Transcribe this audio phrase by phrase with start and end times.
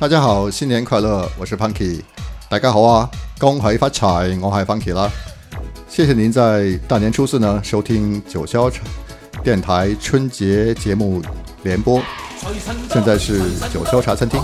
[0.00, 1.28] 大家好，新年快乐！
[1.36, 2.00] 我是 Punky，
[2.48, 5.10] 大家好啊，恭喜发财，我喊 Punky 啦，
[5.88, 8.72] 谢谢您在大年初四呢收听九霄
[9.42, 11.20] 电台春节节目
[11.64, 12.00] 联播，
[12.88, 13.40] 现在是
[13.74, 14.40] 九霄茶餐厅。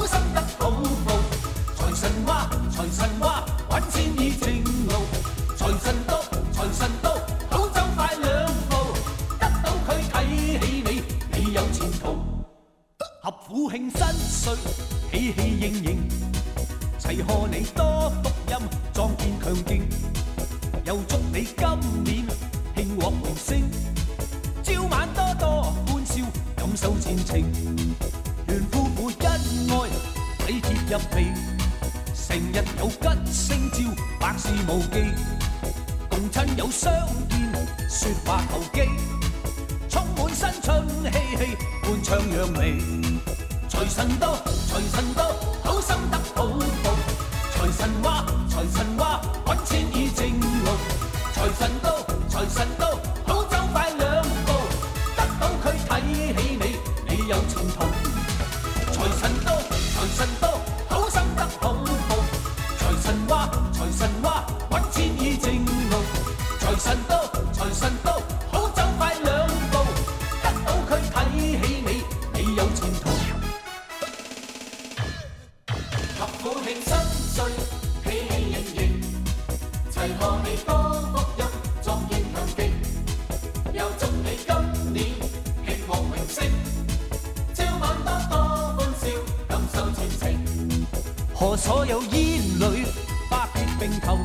[91.46, 92.86] 和所有烟侣，
[93.30, 94.16] 百结并头，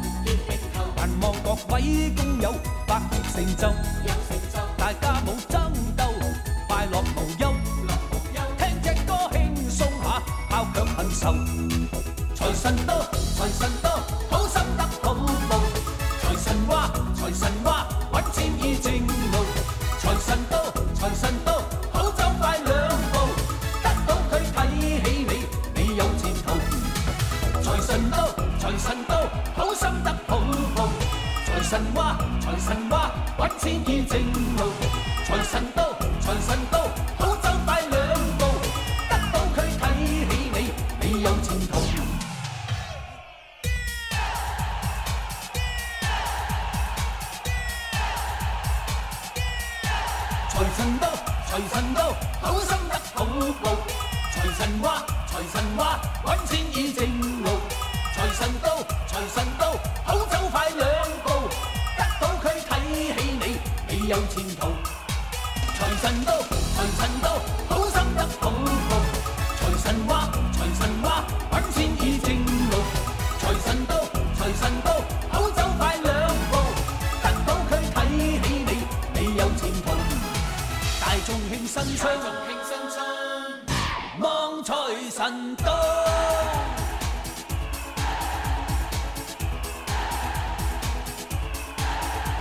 [0.96, 2.50] 难望各位工友，
[2.88, 4.19] 百结成就。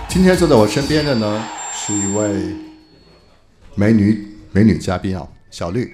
[0.07, 1.43] 今天坐在我身边的呢，
[1.73, 2.55] 是一位
[3.75, 5.93] 美女美女嘉宾啊，小绿。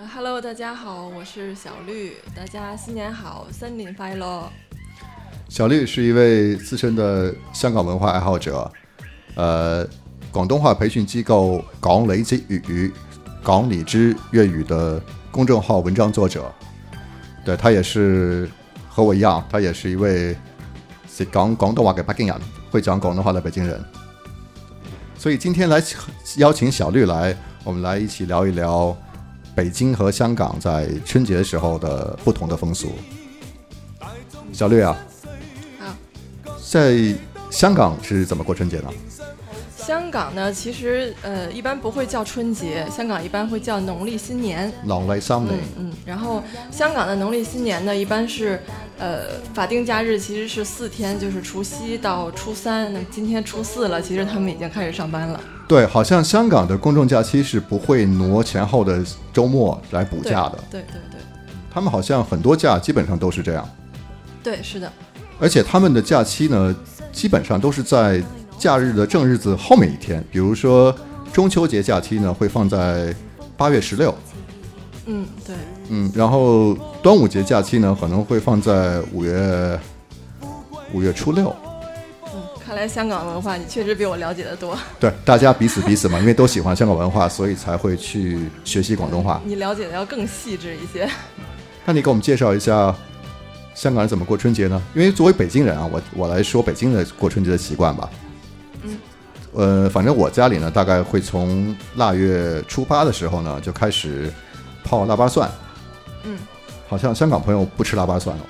[0.00, 4.48] 呃，Hello，大家好，我是小绿，大家新年好，新年快乐。
[5.48, 8.70] 小绿是一位资深的香港文化爱好者，
[9.34, 9.86] 呃，
[10.30, 12.90] 广东话培训机构港雷积语、
[13.42, 15.02] 港理之粤语的。
[15.30, 16.50] 公众号文章作者，
[17.44, 18.48] 对他也是
[18.88, 20.34] 和我一样，他也是一位
[21.30, 22.36] 讲广东话的北京人，
[22.70, 23.82] 会讲广东话的北京人。
[25.18, 25.82] 所以今天来
[26.36, 28.96] 邀请小绿来，我们来一起聊一聊
[29.54, 32.92] 北京和香港在春节时候的不同的风俗。
[34.52, 34.96] 小绿啊，
[35.80, 35.92] 啊
[36.64, 37.14] 在
[37.50, 38.90] 香港是怎么过春节呢？
[39.88, 44.70] 香港呢，其实呃，一般不会叫春节，香港一般会叫农历新年。
[44.84, 45.90] 农历新年，嗯。
[46.04, 48.60] 然后，香港的农历新年呢，一般是
[48.98, 49.20] 呃，
[49.54, 52.92] 法定假日其实是四天，就是除夕到初三。
[52.92, 55.40] 那今天初四了，其实他们已经开始上班了。
[55.66, 59.02] 对，好像香港的公众假期是不会挪前后的
[59.32, 60.58] 周末来补假的。
[60.70, 61.18] 对对对。
[61.72, 63.66] 他们好像很多假基本上都是这样。
[64.42, 64.92] 对，是的。
[65.40, 66.76] 而且他们的假期呢，
[67.10, 68.22] 基本上都是在。
[68.58, 70.94] 假日的正日子后面一天，比如说
[71.32, 73.14] 中秋节假期呢，会放在
[73.56, 74.12] 八月十六。
[75.06, 75.54] 嗯，对。
[75.90, 79.78] 嗯，然后端午节假期呢，可能会放在五月
[80.92, 81.54] 五月初六。
[82.34, 84.76] 嗯，看来香港文化你确实比我了解的多。
[84.98, 89.40] 对，大家彼此彼此嘛，因为都喜欢香港文化，所以才会去学习广东话。
[89.44, 91.08] 你了解的要更细致一些。
[91.84, 92.94] 那你给我们介绍一下
[93.74, 94.82] 香港人怎么过春节呢？
[94.96, 98.10] 因为作为北京人啊，我我来说北京的过春节的习惯吧。
[99.58, 104.32] 呃，反正我家里呢，大概会从腊月初八的时候呢就开始
[104.84, 105.50] 泡腊八蒜。
[106.22, 106.38] 嗯，
[106.88, 108.40] 好像香港朋友不吃腊八蒜哦。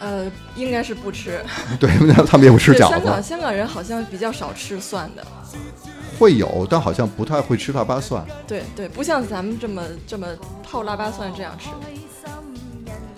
[0.00, 0.26] 呃，
[0.56, 1.40] 应该是不吃。
[1.78, 1.88] 对，
[2.26, 2.90] 他们也不吃饺子。
[2.96, 5.24] 香港香港人好像比较少吃蒜的。
[6.18, 8.20] 会有，但好像不太会吃腊八蒜。
[8.48, 10.26] 对对，不像咱们这么这么
[10.64, 11.68] 泡腊八蒜这样吃。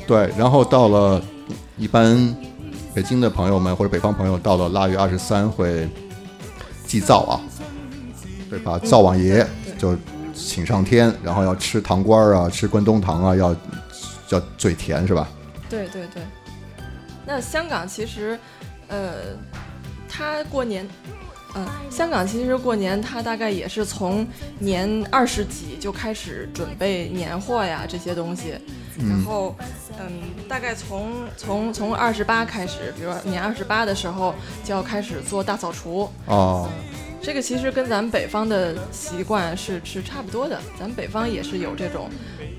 [0.07, 1.23] 对，然后到了
[1.79, 2.15] 一般
[2.93, 5.89] 北京的朋友们或者北方朋友，到了腊月二十三会。
[6.93, 7.41] 祭灶啊，
[8.51, 8.79] 对吧？
[8.81, 9.47] 灶王爷
[9.79, 9.97] 就
[10.35, 13.57] 请上天，然后要吃糖官儿啊，吃关东糖啊，要
[14.29, 15.27] 要嘴甜是吧？
[15.71, 16.23] 对对对。
[17.25, 18.39] 那香港其实，
[18.89, 19.11] 呃，
[20.07, 20.87] 他过年。
[21.55, 24.27] 嗯，香港其实过年，它大概也是从
[24.59, 28.55] 年二十几就开始准备年货呀这些东西，
[28.99, 29.55] 然后，
[30.01, 34.35] 嗯，大概从从从二十八开始，比如说年二十八的时候
[34.65, 36.69] 就要开始做大扫除哦。
[37.21, 42.09] 这个其实跟咱们北方的习惯是是差不多的，咱们北方也是有这种，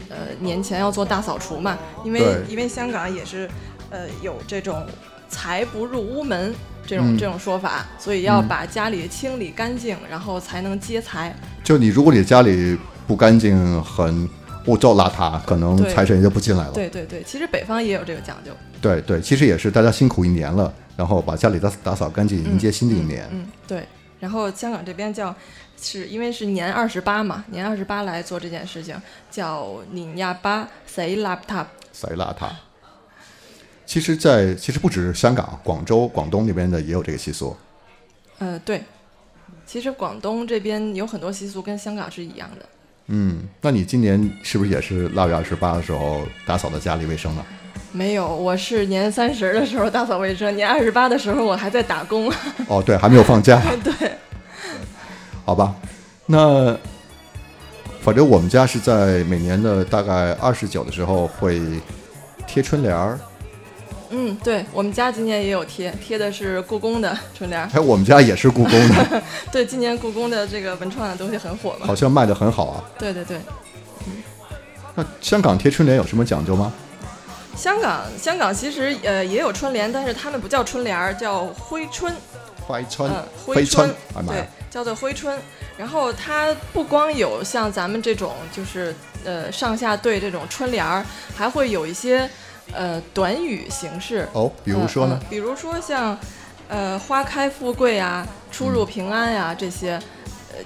[0.10, 3.50] 呃，年前要做大扫除嘛，因为因为香港也是，
[3.90, 4.86] 呃，有这种
[5.28, 6.54] 财不入屋门。
[6.86, 11.34] 这种这种说法，所以要把家里清理干净，然后才能接财。
[11.64, 12.78] 就你，如果你家里
[13.08, 14.28] 不干净，很
[14.66, 16.72] 污糟邋遢，可能财神就不进来了。
[16.74, 18.52] 对对对，其实北方也有这个讲究。
[18.82, 23.28] 对对，其实也是，大家辛苦一年了，然后把家里打打扫干净，迎接新的一年。
[23.32, 23.84] 嗯，对。
[24.20, 25.36] 然后香港这边叫
[25.82, 28.96] 是因为是年二十八嘛，年二十八来做这件事情，
[29.32, 32.50] 叫拧亚巴洗邋遢，洗邋遢。
[33.94, 37.56] 其实，在其实不止香港、广州、广东那边的也有这个习俗。
[38.40, 38.82] 呃，对，
[39.68, 42.66] 其实广东这边有很多习俗跟香港是一样的。
[43.10, 47.46] 嗯，那你今年是不是也是腊月二十八的时候打扫的家里卫生呢？
[47.92, 50.56] 没有，我是年三十的时候打扫卫生。
[50.56, 52.34] 年二十八的时候，我还在打工。
[52.68, 53.62] 哦，对，还没有放假。
[53.84, 54.12] 对，
[55.46, 55.76] 好吧，
[56.26, 56.76] 那
[58.02, 61.62] 反正我们家是在每年的大概二十九的时候会
[62.48, 63.20] 贴春联儿。
[64.16, 67.60] 嗯，对我们家今年也有贴，贴的是故宫的春联。
[67.74, 69.22] 哎，我们家也是故宫的。
[69.52, 72.84] 对，今年故宫的这个文创的东西很火嘛，好像卖的很好啊。
[73.00, 73.38] 对对对，
[74.06, 74.14] 嗯。
[74.94, 76.72] 那香港贴春联有什么讲究吗？
[77.56, 82.14] 香港，香港其实呃也有春联，但是他们不叫春联儿，叫挥春。
[82.68, 83.12] 挥春。
[83.48, 83.90] 挥春。
[84.28, 85.36] 对，叫做挥春。
[85.76, 88.94] 然后它不光有像咱们这种就是
[89.26, 91.04] 呃上下对这种春联儿，
[91.36, 92.30] 还会有一些。
[92.72, 95.20] 呃，短语形式哦，比如说呢？
[95.30, 96.18] 比如说像，
[96.70, 100.00] 呃，花开富贵啊，出入平安呀，这些。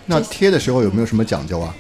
[0.05, 1.73] 那贴的时候有没有什么讲究啊？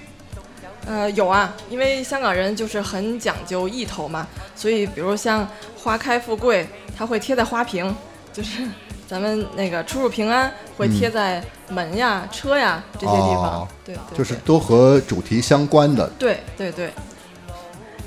[0.85, 4.25] 呃，有啊，因为香港人就是很讲究意头嘛，
[4.55, 5.47] 所以比如像
[5.77, 6.65] 花开富贵，
[6.97, 7.87] 它会贴在花瓶；
[8.33, 8.63] 就是
[9.07, 13.67] 咱们那个出入平安，会贴在门呀、车呀这些地方。
[13.83, 16.09] 对，就是都和主题相关的。
[16.17, 16.91] 对对对。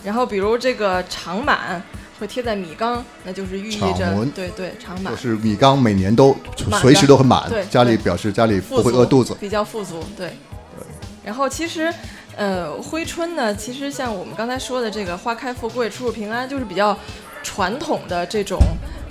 [0.04, 1.82] 然后，比如这个“长满”
[2.18, 6.34] 会贴在米缸，那就是寓意着对对“长满”，就是米缸每年都
[6.80, 10.02] 随时都很满，家里表示家里不会饿肚子，比较富足。
[10.16, 10.30] 对。
[11.22, 11.92] 然后，其实，
[12.34, 16.96] 呃，挥春呢，其实像我们刚才说的这个“花开富贵，出入平安”，就是比较
[17.42, 18.58] 传统的这种，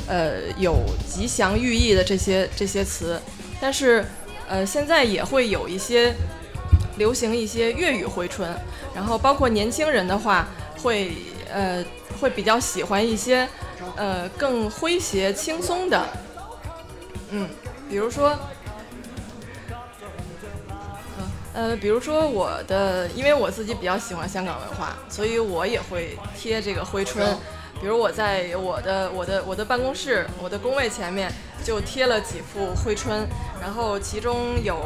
[0.08, 0.76] 呃，有
[1.08, 3.22] 吉祥寓意的这些这些词。
[3.62, 4.04] 但是，
[4.48, 6.16] 呃，现在也会有一些
[6.98, 8.50] 流行一些粤语回春，
[8.96, 10.48] 然后包括年轻人的话。
[10.84, 11.12] 会，
[11.52, 11.84] 呃，
[12.22, 13.48] 会比较喜欢一些，
[13.96, 16.06] 呃，更诙谐轻松的，
[17.32, 17.50] 嗯，
[17.90, 18.38] 比如说，
[21.18, 21.22] 嗯，
[21.72, 27.38] 呃，比如说我的，因为我自己比较喜欢香港文化，所以我也会贴这个徽春，
[27.82, 31.32] 比如我在我的我的我的办公室，我的工位前面
[31.64, 33.28] 就贴了几幅徽春，
[33.62, 34.78] 然后其中有，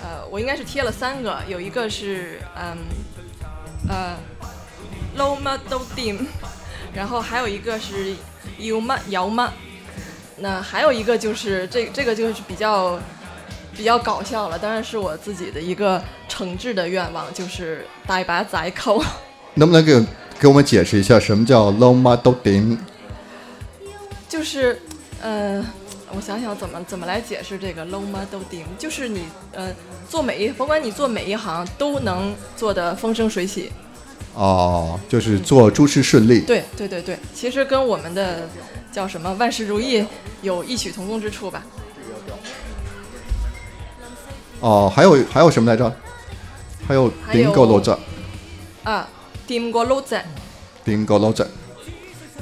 [0.00, 2.78] 呃，我应该是贴了三个，有一个是，嗯，
[3.88, 4.16] 呃。
[5.16, 6.26] l o do 马都顶，
[6.92, 8.14] 然后还有一个是
[8.58, 9.52] 有马姚马，
[10.38, 12.98] 那还有一个就是这这个就是比较
[13.76, 14.58] 比较搞笑了。
[14.58, 19.02] 当然是我自己的一个诚挚的愿望，就是大把宰扣。
[19.54, 20.04] 能不能给
[20.40, 22.78] 给我们解释一下什么叫 l o do 马都顶？
[24.28, 24.80] 就是，
[25.22, 25.64] 呃，
[26.14, 29.70] 我想想怎么怎么来解释这个 low 马都顶，就是你呃
[30.08, 33.70] 做每一，甭管你做每一行都能做的风生水起。
[34.34, 36.40] 哦，就是做诸事顺利。
[36.40, 38.48] 对对对对，其实跟我们的
[38.92, 40.04] 叫什么万事如意
[40.42, 41.64] 有异曲同工之处吧。
[44.60, 45.90] 哦，还有还有什么来着？
[46.86, 47.96] 还有顶个老蔗。
[48.82, 49.08] 啊，
[49.46, 50.20] 顶个老蔗。
[50.84, 51.46] 顶个老蔗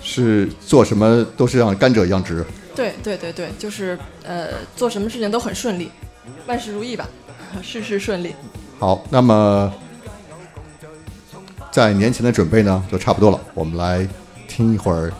[0.02, 1.22] 是做什么？
[1.36, 2.44] 都是像甘蔗一样直。
[2.74, 5.90] 对对对对，就是呃，做什么事情都很顺利，
[6.46, 7.06] 万事如意吧，
[7.62, 8.34] 事事顺利。
[8.78, 9.72] 好，那么。
[11.72, 13.40] 在年前的准备呢，就差不多了。
[13.54, 14.06] 我们来
[14.46, 15.10] 听一会儿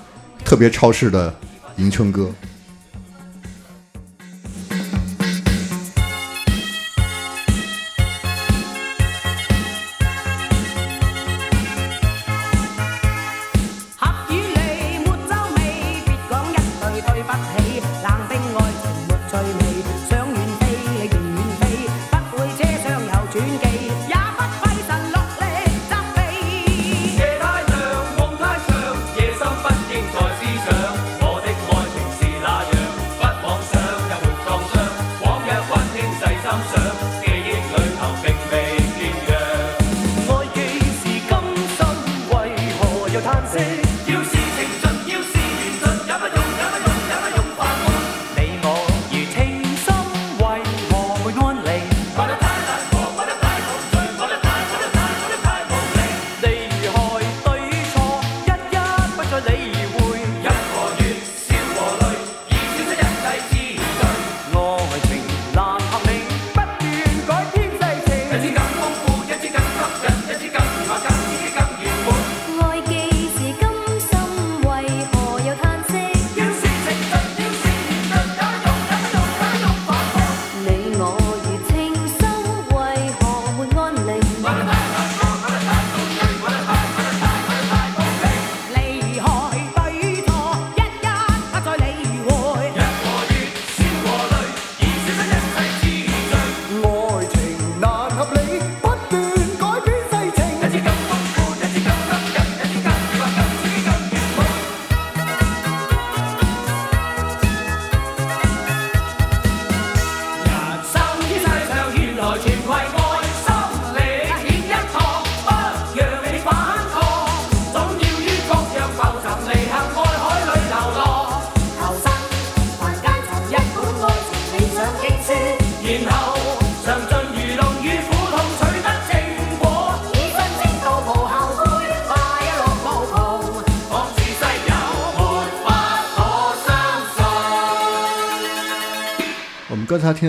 [0.45, 1.35] 特别超市的
[1.79, 2.31] 迎春歌。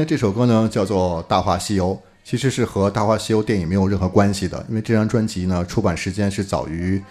[0.05, 1.89] 这首歌呢叫做《大话西游》，
[2.25, 4.63] 其实是和《大话西游》电影没有任何关系的。
[4.67, 6.97] 因为这张专辑呢出版时间是早于《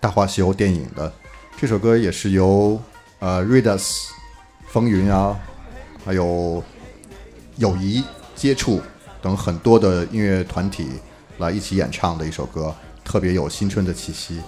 [0.00, 1.12] 大话西游》电影的。
[1.56, 2.80] 这首歌也是由
[3.20, 3.98] 呃 Ridas、
[4.66, 5.38] 风云啊，
[6.04, 6.62] 还有
[7.56, 8.02] 友谊
[8.34, 8.80] 接触
[9.22, 10.88] 等很多的音乐团体
[11.38, 14.40] 来一起演唱的一首歌，特别有新春的气息。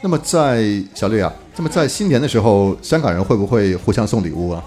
[0.00, 0.64] 那么在
[0.94, 4.62] 小绿啊，那么在新年的时候，香港人会不会互相送礼物啊？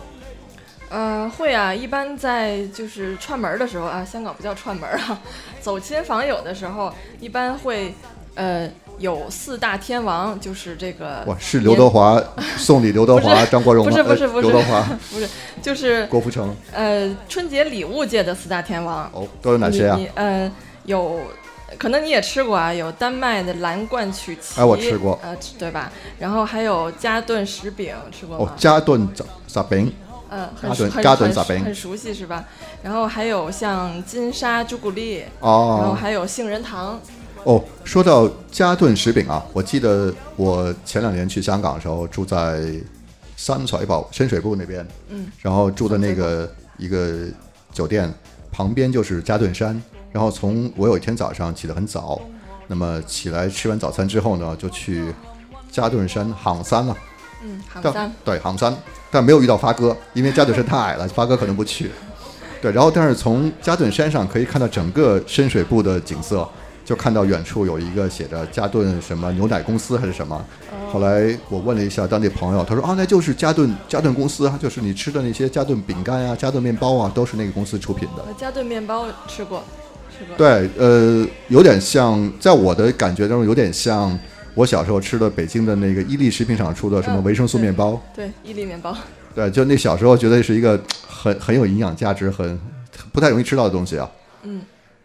[1.29, 5.19] 会啊，一般在就是串门的时候啊，香港不叫串门啊，
[5.59, 7.93] 走亲访友的时候，一般会，
[8.35, 12.21] 呃，有四大天王，就是这个哇，是刘德华
[12.57, 15.27] 送礼，刘德华、 张国荣，不是不是不是刘德华， 不是
[15.61, 19.99] 就是郭富城，呃，春节礼物界的四大天王哦，都有哪些啊？
[20.15, 20.51] 呃，
[20.85, 21.19] 有，
[21.77, 25.91] 可能你也吃过啊，有丹麦的蓝罐曲奇，哎，我吃过，呃，对吧？
[26.19, 28.45] 然后还有加顿食饼，吃过吗？
[28.45, 29.07] 哦，加顿
[29.47, 29.91] 啥饼？
[30.29, 32.43] 嗯，很很很很熟悉是吧？
[32.81, 36.99] 然后还有像金沙朱古力哦，然后还有杏仁糖。
[37.43, 42.67] 哦，说到加顿食饼啊，我记得我前两年去香港的时候，住在
[43.37, 47.27] 三水宝深水埗那边，嗯，然后住的那个一个
[47.71, 48.11] 酒店
[48.51, 49.81] 旁边就是加顿山。
[50.11, 52.21] 然后从我有一天早上起得很早，
[52.67, 55.13] 那么起来吃完早餐之后呢，就去
[55.69, 56.95] 加顿山行山了。
[57.45, 58.75] 嗯，杭山对杭山，
[59.11, 61.91] 但没有遇到发哥，因为加顿山太矮了，发哥可能不去。
[62.59, 66.47] 对，然后但是从加顿山上可以看到整个深水部的景色，
[66.83, 70.43] 就看到远处有一个写着“加顿”什么牛奶公司还是什么。
[70.91, 79.61] 后来我问了一下当地朋友，他说：“啊，那就是加顿加顿公司啊，就是你吃的那些加顿饼干啊、加顿面包啊，都是那个公司出品的。”加顿面包吃过，
[80.17, 80.35] 吃过。
[80.35, 84.17] 对，呃，有点像，在我的感觉当中有点像。
[84.55, 88.01] 我小时候吃的北京的那个伊利食品厂出的什么维生素面包？
[88.15, 88.95] 对，伊利面包。
[89.35, 92.57] 对，就那小时候觉得是一个很很有营养价值、很
[93.11, 94.09] 不太容易吃到的东西啊。
[94.43, 94.61] 嗯。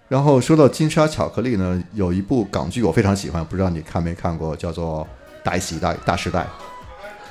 [0.07, 5.04] 然后说到金沙巧克力呢，有一部港剧我非常喜欢，不知道你看没看过，叫做
[5.42, 5.59] 《大
[6.16, 6.40] 时代》。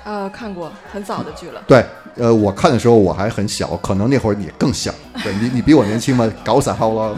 [0.05, 1.61] 呃，看过，很早的剧了。
[1.67, 1.85] 对，
[2.15, 7.17] 呃，我看的时候我还很小，可能那会儿你更小，对你你比我年轻嘛，搞三好了。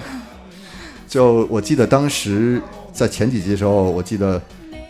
[1.08, 2.60] 就我记得当时
[2.92, 4.40] 在前几集的时候，我记得。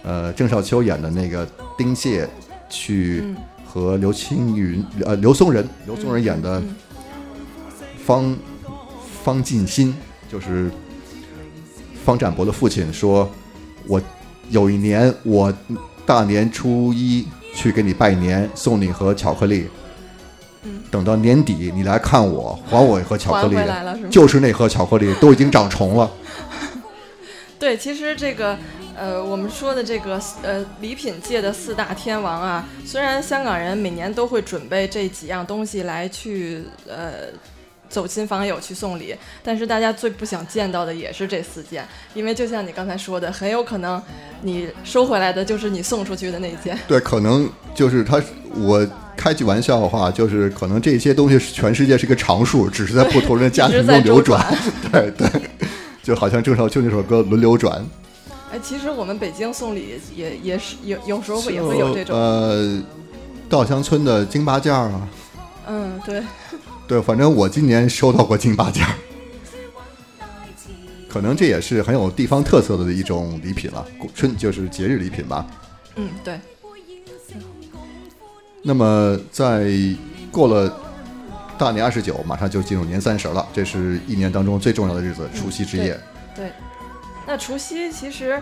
[0.03, 2.27] 呃，郑少秋演的那个丁蟹，
[2.69, 3.23] 去
[3.65, 6.61] 和刘青云，呃，刘松仁，刘松仁演的
[8.03, 8.35] 方
[9.23, 9.95] 方进新，
[10.31, 10.71] 就是
[12.03, 13.29] 方展博的父亲，说，
[13.87, 14.01] 我
[14.49, 15.53] 有一年我
[16.05, 19.67] 大年初一去给你拜年，送你盒巧克力，
[20.89, 23.57] 等到年底你来看我，还我一盒巧克力，
[24.09, 26.09] 就是那盒巧克力都已经长虫了。
[27.59, 28.57] 对，其实这个。
[28.97, 37.29] 呃，我们说的这个呃礼品界的四大天王啊，虽然香港人每年都会准备这几样东西来去呃
[37.89, 44.01] 走亲访友去送礼，但是大家最不想见到的也是这四件，因为就像你刚才说的，很有可能
[44.41, 46.77] 你收回来的就是你送出去的那件。
[46.87, 48.21] 对，可能就是他。
[48.53, 54.45] 我开句玩笑的话，就是可能这些东西是全世界是一个常数，只是在不同人家庭中流转。
[54.91, 55.25] 对对，
[56.03, 57.79] 就好像郑少秋那首歌《轮流转》。
[58.51, 62.83] 哎，其实我们北京送礼也也是有有时候也会有这种呃，
[63.49, 65.07] 稻香村的京八件儿啊。
[65.67, 66.21] 嗯，对。
[66.85, 68.93] 对，反正我今年收到过京八件儿，
[71.07, 75.47] 可能这也是很有地方特色的的一种礼品了，春就是节日礼品吧。
[75.95, 76.37] 嗯，对。
[78.61, 79.71] 那么在
[80.33, 80.77] 过了
[81.57, 85.97] 大年二十九，马上就进入年三十了，这是一年当中最重要的日子，除夕之夜。
[86.35, 86.51] 对。
[87.31, 88.37] 那除夕其实，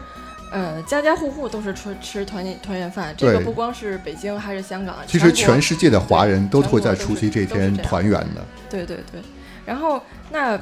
[0.51, 3.13] 呃，家家户户都是吃吃团年团圆饭。
[3.15, 4.95] 这个不光是北京，还是香港。
[5.05, 8.43] 其实全世界的华人都会在除夕这天团圆的。
[8.67, 9.21] 对对对。
[9.63, 10.59] 然后，那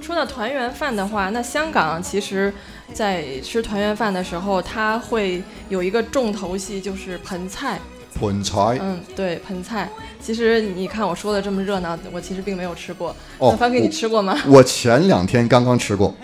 [0.00, 2.50] 说到团圆饭的话，那香港其实
[2.94, 7.78] 在吃团圆饭的时候，他会有一个重头戏，就是盆菜。
[8.18, 8.78] 盆菜。
[8.80, 9.86] 嗯，对，盆菜。
[10.22, 13.14] 其实你看我说的这么热闹，我其实并没有吃过。
[13.58, 14.38] 方给你吃过吗？
[14.46, 16.16] 我前两天刚刚吃过。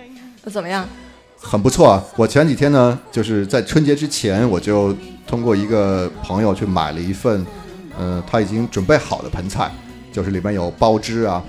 [0.43, 0.89] 那 怎么样？
[1.39, 2.05] 很不错啊！
[2.17, 4.95] 我前几天呢，就是在春节之前，我就
[5.27, 7.45] 通过一个朋友去买了一份，
[7.99, 9.71] 嗯，他已经准备好的盆菜，
[10.13, 11.43] 就是里面有鲍汁啊，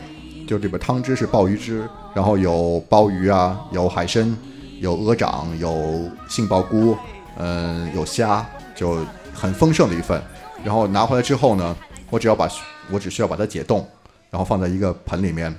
[0.48, 4.36] 就里边汤汁是鲍鱼汁，然后有鲍鱼啊，有海参，
[4.80, 6.98] 有鹅掌，有杏鲍菇，
[7.38, 8.46] 嗯，有虾，
[8.76, 8.98] 就
[9.34, 10.22] 很丰盛的一份。
[10.64, 11.76] 然后拿回来之后呢，
[12.10, 12.50] 我只要把，
[12.92, 13.88] 我只需要把它解冻，
[14.32, 15.56] 然后放在一个盆里面，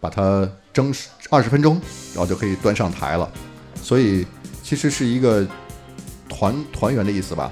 [0.00, 0.48] 把它。
[0.72, 0.92] 蒸
[1.30, 1.74] 二十分钟，
[2.14, 3.30] 然后就可以端上台了。
[3.82, 4.26] 所以
[4.62, 5.46] 其实是一个
[6.28, 7.50] 团团圆的意思吧。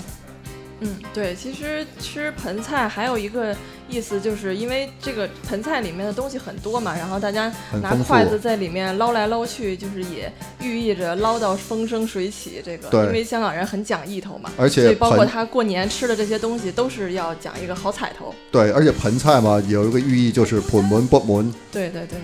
[0.80, 1.34] 嗯，对。
[1.34, 3.54] 其实吃盆菜还有一个
[3.86, 7.52] 意思，就是因为这个盆菜里面的东西很多嘛，然后大家
[7.82, 12.62] 拿筷子在里面捞来捞去，就是也寓意着捞到风生水起。
[12.64, 18.34] 这个因为香港人很讲意头嘛，所以包括他过年吃的这些东西都是要讲一个好彩头。
[18.50, 21.52] 对，而且盆菜嘛，有一个寓意就是“盆门钵门。
[21.70, 22.18] 对对对。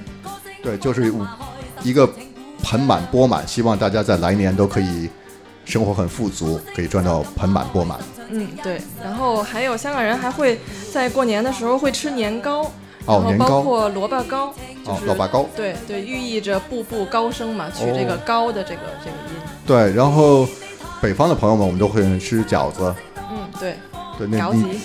[0.66, 1.12] 对，就是
[1.85, 2.09] 一个
[2.64, 5.09] 盆满钵满，希望大家在来年都可以
[5.64, 7.96] 生活很富足，可以赚到盆满钵满。
[8.31, 8.83] 嗯，对。
[9.00, 10.59] 然后还有香港人还会
[10.92, 12.68] 在过年的时候会吃年糕，
[13.07, 14.48] 然后包括萝卜糕，
[14.87, 19.37] 哦，萝卜糕，对对，寓意着步步高升嘛，取这个高的这个这个音。
[19.64, 20.48] 对，然后
[21.00, 22.92] 北方的朋友们，我们都会吃饺子。
[23.31, 23.76] 嗯，对。
[24.18, 24.81] 对，那你，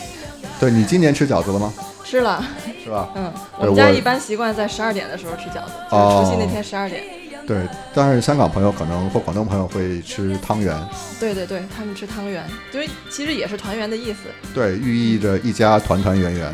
[0.60, 1.74] 对你今年吃饺子了吗？
[2.12, 2.44] 吃了，
[2.84, 3.10] 是吧？
[3.16, 7.02] 嗯，我们家一般习惯在十二点的时候吃饺子，除夕那天十二点。
[7.48, 10.76] 对，但是香港朋友可能或广东朋友会吃汤圆。
[11.22, 14.24] 对对对，他们吃汤圆，就是其实也是团圆的意思。
[14.54, 16.54] 对，寓意着一家团团圆圆。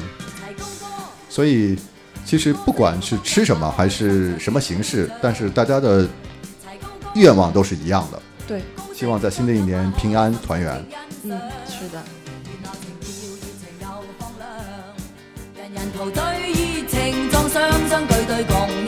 [1.27, 1.75] 所以，
[2.23, 6.07] 其实不管是吃什么还是什么形式，但是大家的
[7.15, 8.21] 愿望都是一样的。
[8.47, 8.61] 对，
[8.93, 10.71] 希望在新的一年平安团圆。
[11.23, 11.31] 嗯，
[11.67, 11.99] 是的。
[15.97, 18.86] 头对热，情撞伤，双对对共。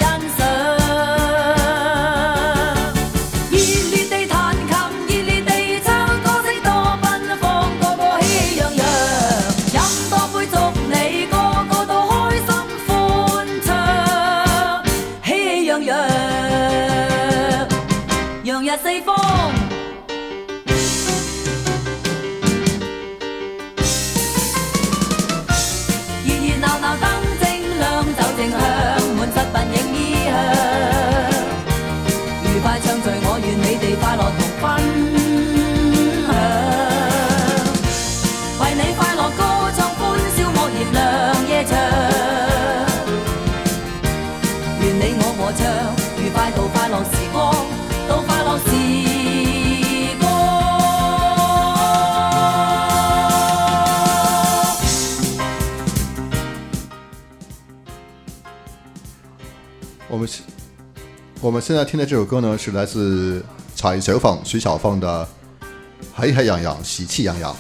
[61.49, 63.43] 我们现在听的这首歌呢，是来自
[63.75, 65.27] 采小芳徐小芳的
[66.13, 67.51] 《嗨嗨洋洋喜气洋洋》。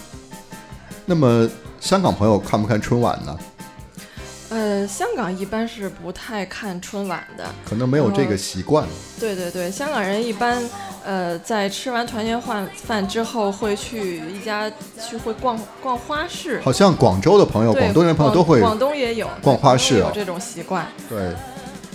[1.07, 1.49] 那么，
[1.79, 3.35] 香港朋友看不看春晚呢？
[4.51, 8.85] 呃，香港一般是不太看春晚的，可能没有这个习惯。
[9.19, 10.61] 对对对，香港人一般
[11.03, 14.71] 呃，在吃完团圆饭饭之后，会去一家
[15.01, 16.61] 去会逛逛花市。
[16.61, 20.85] 好像广州的朋友、广东人朋友都会广东也有逛花市，有这种习惯。
[21.09, 21.33] 对。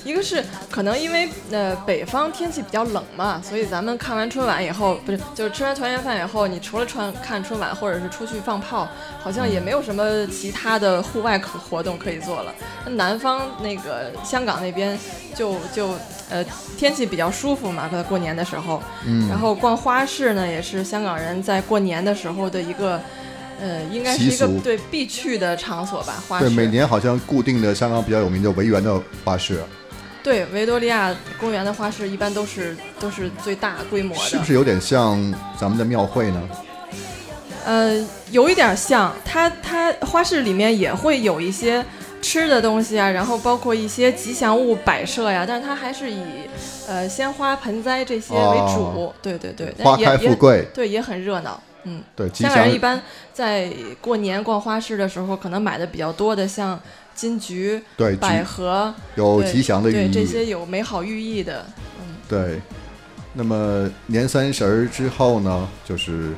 [0.04, 8.86] 一个是可能因为呃北方天气比较冷嘛，所以咱们看完春晚以后，不是就是吃完团圆饭以后，你除了穿看春晚或者是出去放炮，
[9.20, 12.54] 好像也没有什么其他的户外可活动可以做了。
[12.84, 14.96] 那南方那个香港那边
[15.34, 15.94] 就就
[16.28, 16.44] 呃
[16.76, 23.00] 天气比较舒服嘛，过年的时候，嗯，然后逛花市呢，也是香港人在过年的时候的一个
[23.58, 29.58] 呃应该是一个对必去的场所吧，花对每年好像固定的香港比较有名的维园的花市。
[30.24, 35.22] 对，维多利亚公园的花市一般都是都是最大规模的，是不是有点像
[35.60, 36.42] 咱们的庙会呢？
[37.66, 41.84] 呃，有一点像，它它花市里面也会有一些
[42.22, 46.22] 吃的东西啊，然后包括一些吉祥物摆设呀，但是它还是以
[46.88, 52.52] 呃鲜花盆栽这些为主，对对对，花开富贵，对也很热闹，嗯，对，吉祥。
[52.54, 52.98] 但一般
[53.34, 56.80] 在过年逛花市的时候，可能买的比较多的像。
[57.14, 61.64] 金菊对百合有吉祥的寓意，这些有美好寓意的。
[62.00, 62.61] 嗯，对。
[63.33, 66.33] 那么年三十儿之后呢，就是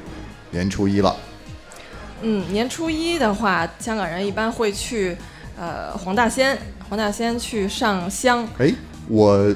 [0.51, 1.15] 年初一了。
[2.23, 5.17] 嗯，年初一的话，香港人一般会去
[5.59, 6.59] 呃黄大仙，
[6.89, 8.47] 黄大仙去上香。
[8.59, 8.73] 哎，
[9.09, 9.55] 我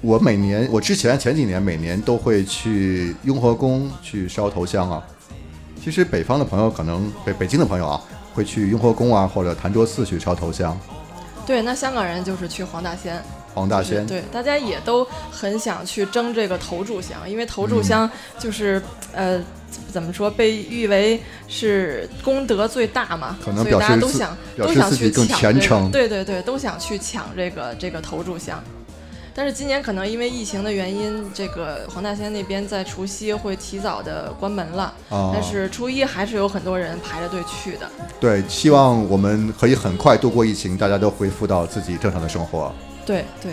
[0.00, 5.02] 我每年，我之前前几年每年都会去雍和宫去烧头香啊。
[5.82, 8.02] 其实北方的朋友，可能北北京的朋友啊。
[8.34, 10.78] 会去雍和宫啊，或者潭柘寺去烧头香。
[11.46, 13.22] 对，那香港人就是去黄大仙。
[13.54, 18.80] 黄大仙对，大家也都很想去争这个头炷香，因为头炷香就是
[19.12, 19.38] 呃，
[19.90, 25.88] 怎么说，被誉为是功德最大嘛，所以大家都想都想去抢这个。
[25.92, 28.62] 对对对，都想去抢这个这个头炷香。
[29.34, 34.92] 但是今年可能因为疫情的原因，这个黄大仙那边在除夕会提早的关门了。
[35.08, 37.90] 哦，但是初一还是有很多人排着队去的。
[38.20, 42.72] 对，希望我们可以很快度过疫情，大家都恢复到自己正常的生活。
[43.06, 43.52] 对对。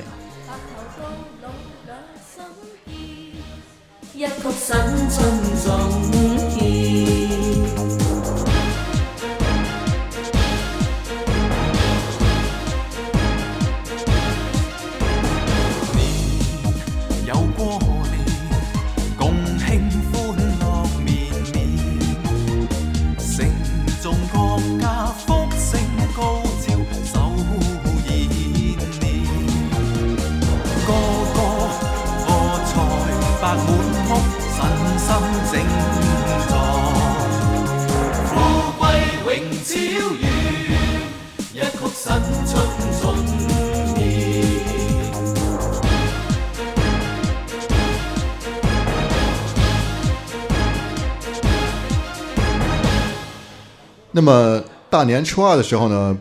[54.11, 56.15] 那么大年初二的时候呢，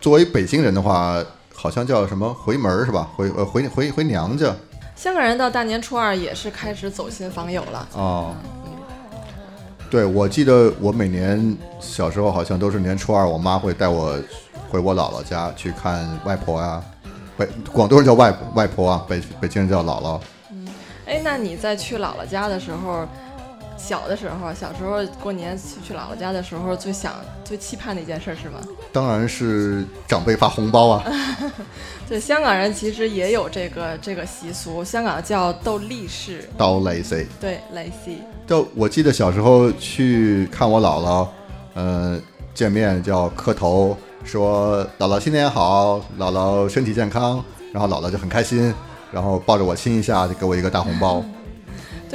[0.00, 1.16] 作为北京人的话，
[1.54, 3.08] 好像叫什么回门是吧？
[3.16, 4.54] 回呃回回回娘家。
[5.04, 8.34] 香港人到大年初二也是开始走亲访友了哦，
[9.90, 14.18] 对，我记得我每年小时候好像都是年初二，我妈会带我
[14.70, 16.82] 回我姥姥家去看外婆呀。
[17.36, 20.18] 北广东人叫外外婆啊，北北京人叫姥姥。
[20.50, 20.66] 嗯，
[21.04, 23.06] 哎，那你在去姥姥家的时候？
[23.76, 27.12] 小的时候，小时候过年去去姥姥家的时候，最想、
[27.44, 28.60] 最期盼的一件事是吗？
[28.92, 31.04] 当然是长辈发红包啊。
[32.08, 38.16] 对，香港人其实也有这个这个习俗，香港叫斗利是，斗 lacy，对 lacy。
[38.46, 41.26] 但我记得小时候去看我姥姥，
[41.74, 42.22] 嗯，
[42.54, 48.72] 见面叫磕头，说姥姥新年好，姥姥身体健康，然后姥姥就很开心，
[49.10, 51.24] 然后抱着我亲一下，就给我一个大红包。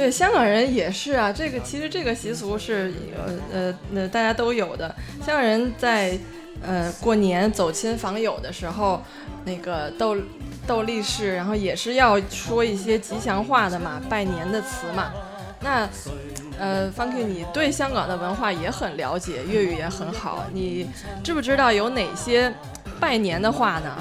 [0.00, 2.90] 对，香港人也是啊，这个其实这个习俗是，
[3.52, 4.88] 呃呃，大家都有的。
[5.18, 6.18] 香港人在
[6.66, 9.02] 呃过年走亲访友的时候，
[9.44, 10.16] 那个斗
[10.66, 15.12] 斗力士，然后也是要说一些吉祥话的嘛，拜年的词嘛。
[15.60, 15.86] 那
[16.58, 20.88] 呃，Funky，你对香港的文化也很了解，粤语也很好，你
[21.22, 22.50] 知不知道有哪些
[22.98, 23.94] 拜年的话呢？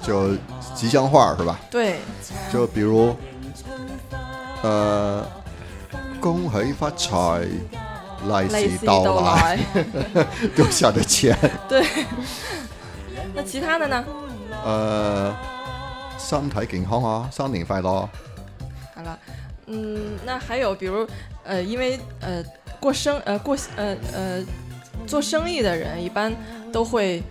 [0.00, 0.30] 就
[0.74, 1.60] 吉祥话是吧？
[1.70, 1.96] 对，
[2.50, 3.14] 就比如。
[4.66, 5.24] 呃，
[6.18, 7.40] 恭喜发财，
[8.28, 9.56] 来时到来，
[10.56, 11.38] 丢下 的钱。
[11.68, 11.86] 对，
[13.32, 14.04] 那其他的呢？
[14.64, 15.36] 呃，
[16.18, 18.08] 身体健康啊，新年快乐。
[18.96, 19.16] 好了，
[19.66, 21.06] 嗯，那还有比如
[21.44, 22.42] 呃，因为呃
[22.80, 24.44] 过生呃过呃呃
[25.06, 26.34] 做生意的人一般
[26.72, 27.22] 都会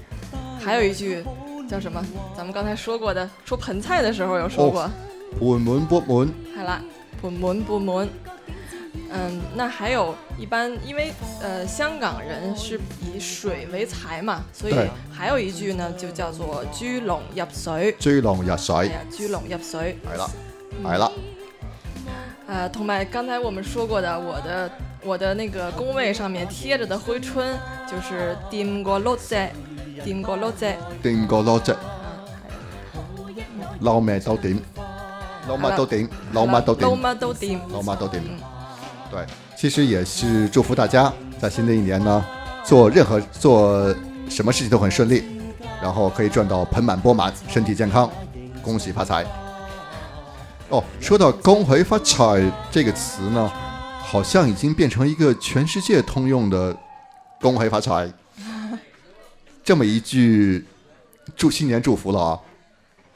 [0.64, 1.22] 还有一句
[1.70, 2.02] 叫什么？
[2.38, 4.90] 咱们刚才说过的，说盆菜的时候有说过，
[5.42, 6.30] 碗满钵满。
[6.56, 6.82] 好啦。
[7.22, 8.10] 不闷不闷，
[9.12, 14.74] 嗯，那还有一般，因为呃，香港人是以水为财嘛，所以
[15.12, 17.94] 还有一句呢，就叫做“居龙入水”。
[18.00, 18.92] 居龙入水。
[19.12, 19.98] 居龙入水。
[20.12, 20.30] 系啦，
[20.82, 21.12] 系啦。
[22.48, 24.70] 呃，同埋刚才我们说过的，我的
[25.04, 27.58] 我的那个工位上面贴着的灰春，
[27.90, 29.52] 就是“点过落仔，
[30.04, 31.76] 点过落仔，点过落仔，
[33.80, 34.58] 捞咩都点”。
[35.48, 38.20] 老马都顶，老马都顶，老马都顶，老马都顶。
[39.12, 39.24] 对，
[39.56, 42.24] 其实也是祝福大家，在新的一年呢，
[42.64, 43.96] 做任何做
[44.28, 45.24] 什么事情都很顺利，
[45.84, 48.10] 然后可以赚到盆满钵满，身体健康，
[48.64, 49.24] 恭喜发财。
[50.70, 53.48] 哦，说到“恭喜发财”这个词呢，
[54.00, 56.76] 好像已经变成一个全世界通用的
[57.40, 58.12] “恭喜发财”
[59.64, 60.66] 这么一句
[61.36, 62.40] 祝新年祝福了啊！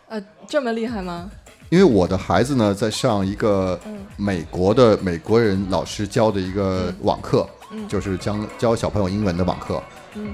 [0.10, 1.30] 呃，这么厉害吗？
[1.70, 3.80] 因为我的孩子呢，在上一个
[4.18, 7.48] 美国的美国人老师教的一个网课，
[7.88, 9.82] 就是教教小朋友英文的网课。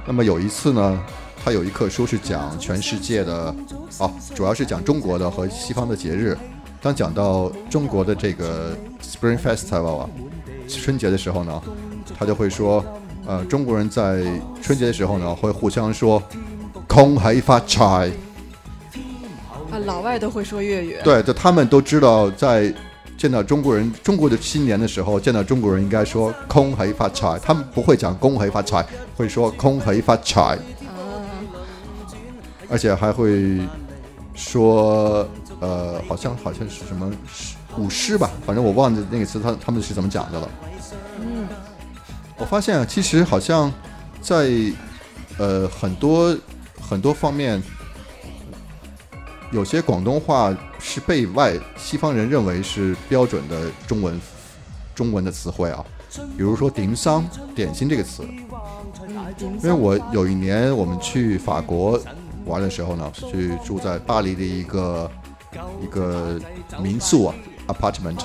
[0.08, 0.98] 那么有一次呢，
[1.44, 3.54] 他有一课书是讲全世界的，
[4.00, 6.38] 啊，主要是讲中国的和西方的节日。
[6.82, 10.10] 当讲到中国的这个 Spring Festival 啊，
[10.70, 11.62] 春节的时候呢，
[12.18, 12.84] 他就会说，
[13.28, 14.24] 呃，中国人在
[14.62, 16.22] 春节的时候呢，会互相说
[16.88, 18.10] “恭喜发财”。
[19.80, 22.74] 老外都会说粤语，对，就他们都知道，在
[23.18, 28.86] 见到中国人、中国的青年的时候，见到中国人应该说“恭喜发财”，他们不会讲“恭喜发财”，
[29.16, 30.58] 会说“恭喜发财”，
[32.70, 33.60] 而且还会
[34.34, 35.28] 说，
[35.60, 37.12] 呃，好像好像是什么
[37.78, 40.50] 舞狮吧，反正我忘记那个词，他他们是怎么讲的了。
[41.20, 41.48] 嗯，
[42.38, 43.72] 我发现啊，其实好像
[44.22, 44.50] 在
[45.38, 46.36] 呃很多
[46.82, 47.62] 很多方面。
[49.52, 54.20] 有些广东话是被外西方人认为是标准的中文，
[54.94, 55.84] 中文的词汇啊，
[56.36, 58.24] 比如说“点心”这个词，
[59.64, 62.00] 因为我有一年我们去法国
[62.46, 65.12] 玩的时候呢，去住在巴黎的一个
[65.82, 66.40] 一个
[66.82, 67.36] 民宿啊
[67.68, 68.22] ，apartment，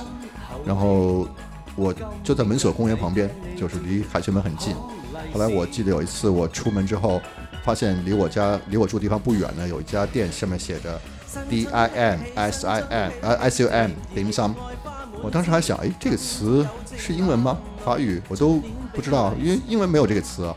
[0.64, 1.28] 然后
[1.76, 4.74] 我就在门锁公园旁边，就是离凯旋门很近。
[5.34, 7.20] 后来我记得有一次我出门之后。
[7.62, 11.00] 发现离我家离我住的地方不远呢，有一家店，上面写着
[11.48, 14.54] D I N S I N 呃 S U M d i s u m
[15.22, 17.58] 我当时还想，哎，这个词是英文吗？
[17.84, 18.60] 法语我都
[18.94, 20.52] 不知道，因为英文没有这个词，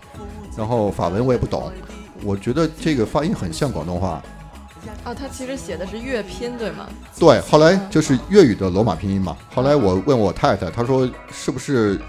[0.57, 1.71] 然后法文我也不懂。
[2.23, 4.21] 我觉得这个发音很像广东话。
[5.05, 6.87] 啊，它其实写的是粤拼，对吗？
[7.19, 9.35] 对，后来就是粤语的罗马拼音嘛。
[9.53, 11.99] 后来我问我太太，她说是不是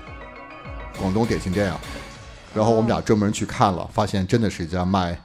[1.01, 1.79] 广东点心店啊？
[2.55, 5.21] 然后我们俩专门去看了，发现真的是一家卖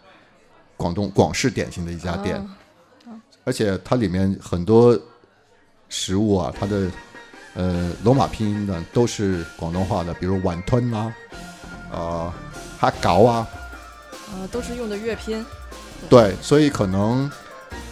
[0.76, 2.44] 广东广式点心的一家店，
[3.44, 5.00] 而且它里面很多
[5.90, 6.90] 食物啊，它的
[7.54, 11.14] 呃罗马拼音的都是广东话的，比如碗吞啊，
[11.92, 12.34] 呃，
[12.80, 13.48] 哈搞啊，
[14.34, 15.46] 呃，都是用的粤拼。
[16.10, 17.30] 对，所以可能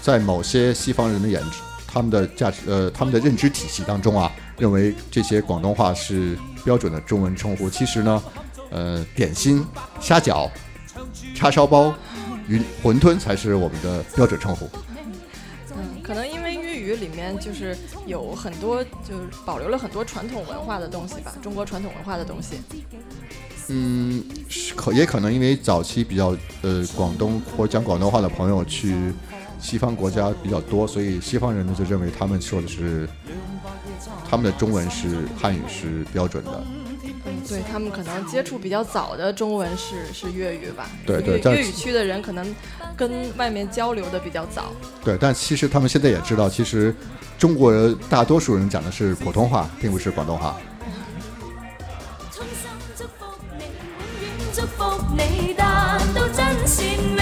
[0.01, 1.51] 在某些西方人的眼中，
[1.85, 8.23] 他们的价值呃他们的认知体系当中啊，认为这些广东话是标准的中文称呼，其实呢。
[8.69, 9.65] 呃，点心、
[9.99, 10.49] 虾饺、
[11.35, 11.93] 叉烧包、
[12.47, 14.69] 鱼馄饨才是我们的标准称呼。
[15.71, 22.55] 嗯，可能因为粤语里面就是有很多，就是保留了很多传统文化的东西吧，中国传统文化的东西。
[23.69, 24.23] 嗯，
[24.75, 29.13] 可也可能因为早期比较呃广东或讲广东话的朋友去
[29.59, 33.07] 西方国家比较多，所以西方人呢就认为他们说的是
[34.29, 36.63] 他们的中文是汉语是标准的。
[37.47, 42.45] 对他们可能接触比较早的中文是是粤语吧，对对，粤语区的人可能
[42.95, 44.73] 跟外面交流的比较早。
[45.03, 46.93] 对，但其实他们现在也知道，其实
[47.37, 47.73] 中国
[48.09, 50.57] 大多数人讲的是普通话，并不是广东话。
[52.31, 57.16] 衷心祝祝福福你，你，永远真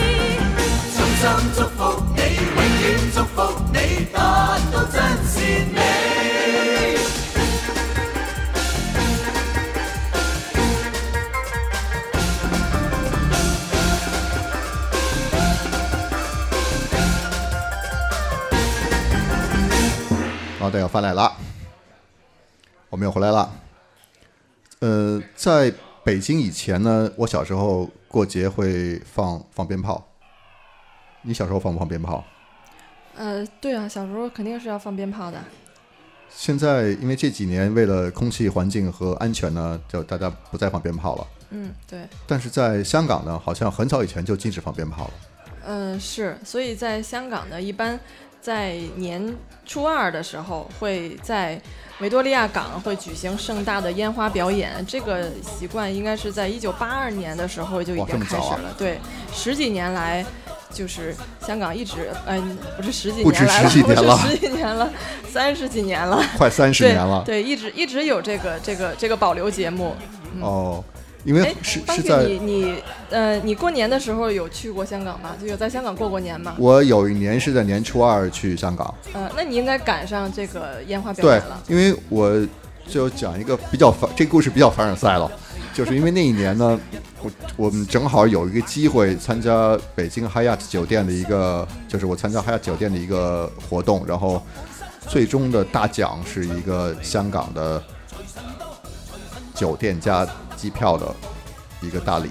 [0.93, 6.97] 衷心祝福你，永远祝福你，达到真善美。
[20.63, 21.31] 啊，对，要翻来了，
[22.91, 23.62] 我们又回来了。
[24.83, 25.71] 呃，在
[26.03, 30.05] 北京以前呢，我小时候过节会放放鞭炮。
[31.21, 32.21] 你小时候放不放鞭炮？
[33.15, 35.39] 呃，对啊，小时候肯定是要放鞭炮的。
[36.29, 41.27] 现在因为这几年为了空气环境和安全呢，就大家不再放鞭炮了。
[41.51, 42.05] 嗯，对。
[42.27, 45.13] 但是在香港呢，好像很早以前就禁止放鞭炮了。
[45.67, 46.37] 嗯，是。
[46.43, 47.97] 所以在香港呢，一般。
[48.43, 49.33] 在年
[49.65, 51.59] 初二的时候，会在
[51.99, 54.85] 维多利亚港会举行盛大的烟花表演。
[54.85, 58.75] 这个习惯应该是在一九八二年的时候就已经开始了。
[58.77, 58.99] 对，
[59.31, 60.25] 十几年来，
[60.73, 61.15] 就是
[61.47, 64.89] 香港一直，嗯，不是十几年来，不是十几年了，
[65.31, 67.23] 三十几年了， 快三十年了。
[67.25, 69.95] 对，一直一直有这个这个这个保留节目。
[70.41, 70.83] 哦。
[71.25, 72.75] 因为是是在你你
[73.09, 75.31] 呃你过年的时候有去过香港吗？
[75.39, 76.55] 就有在香港过过年吗？
[76.59, 81.61] 我有一年是在年初二去香港，嗯，那你应该赶上这个烟花表演了。
[81.65, 82.35] 对，因为我
[82.87, 85.31] 就讲一个比较反，这故事比较凡尔赛了，
[85.73, 86.77] 就是因为那一年呢，
[87.21, 94.43] 我我们正好有一个机会参加北京 h a t 酒店的一个，就是我参加 h a t 酒店的一个活动，然后
[95.07, 97.81] 最终的大奖是一个香港的
[99.55, 100.27] 酒店家。
[100.63, 101.13] 机票的
[101.81, 102.29] 一个大礼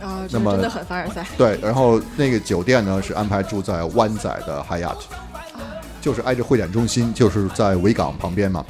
[0.00, 1.26] 啊，那么真的很凡尔赛。
[1.36, 4.96] 对，然后那个酒店呢是安排住在湾仔的 Hyatt，
[6.00, 8.64] 就是挨着会展中心，就是在维港旁边嘛。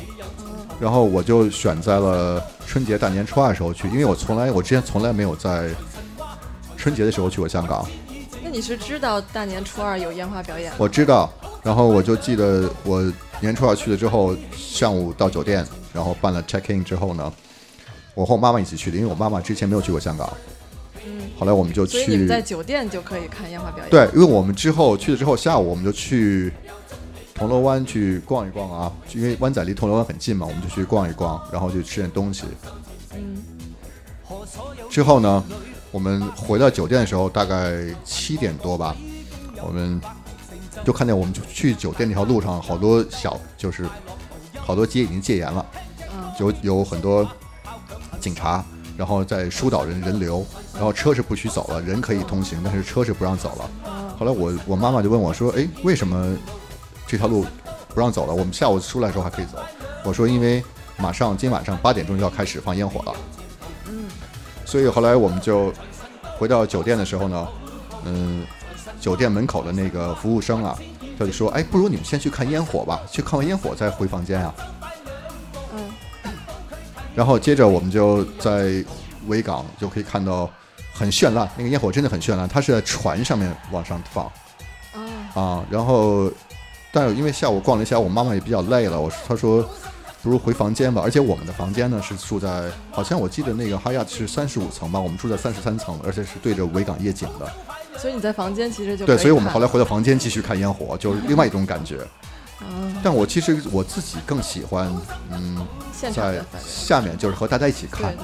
[0.81, 5.71] 然后我就选在了春节大年初二的时候去，因为我从来我之前从来没有在
[6.77, 7.87] 春节的时候去过香港。
[8.43, 10.73] 那你是知道大年初二有烟花表演？
[10.77, 13.01] 我知道，然后我就记得我
[13.41, 17.33] 年初二去了之后，上午到酒店，然后办了 check in 之后呢。
[18.15, 20.27] 我和我妈妈一起去的，因为我妈妈之前没有去过香港，
[21.39, 22.05] 后来我们就去。
[22.05, 23.91] 所以你们在酒店就可以看烟花表演。
[23.91, 26.53] 对，因为我们之后去了之后，下午我们就去
[27.35, 32.45] 铜锣湾去逛一逛啊，因为湾仔离铜锣湾很近嘛，我们就去逛一逛，然后就吃点东西。
[33.15, 33.37] 嗯。
[34.89, 35.45] 之后呢，
[35.91, 38.95] 我们回到酒店的时候大概七点多吧，
[39.67, 40.01] 我们
[40.85, 43.85] 就看见我们去酒店那条路上好多小就是
[44.57, 45.67] 好多街已经戒严了，
[46.39, 47.29] 有有很多。
[48.25, 48.65] 警察，
[48.97, 54.11] 然后在疏导人人流，然后车是不许走了，人可以通行，但是车是不让走了。
[54.19, 56.35] 后来我我妈妈就问我说：“哎，为什么
[57.07, 57.45] 这条路
[57.91, 58.33] 不让走了？
[58.33, 59.59] 我们下午出来时候还可以走。”
[60.07, 60.65] 我说：“因为
[60.97, 63.13] 马上今晚上八点钟就要开始放烟火了。”
[63.93, 64.07] 嗯，
[64.65, 65.71] 所以后来我们就
[66.39, 67.49] 回到酒店的时候呢，
[68.07, 68.43] 嗯，
[68.99, 70.75] 酒店门口的那个服务生啊，
[71.19, 74.55] 他就说：“哎，不如你们先去看烟火吧，去看完烟火再回房间啊。”
[77.15, 78.85] 然后接着我们就在
[79.29, 80.51] 维港就可以看到
[80.93, 84.31] 很绚烂，那个烟火真的很绚烂，它是在船上面往上放。
[85.35, 86.31] 啊，然后，
[86.93, 89.63] 但因为下午逛了一下，我妈妈也比较累了，我她说
[90.23, 91.03] 不如回房间吧。
[91.05, 97.53] 而且我们的房间呢是住在，好像我记得那个哈亚是三十五层吧，我们住在三十三层，而且是对着维港夜景的。
[97.99, 101.99] 所以你在房间其实就对，所以我们后来回到房间继续看烟火，就是另外一种感觉。
[103.03, 104.91] 但我其实我自己更喜欢，
[105.31, 105.67] 嗯，
[106.13, 108.15] 在下面就是和大家一起看，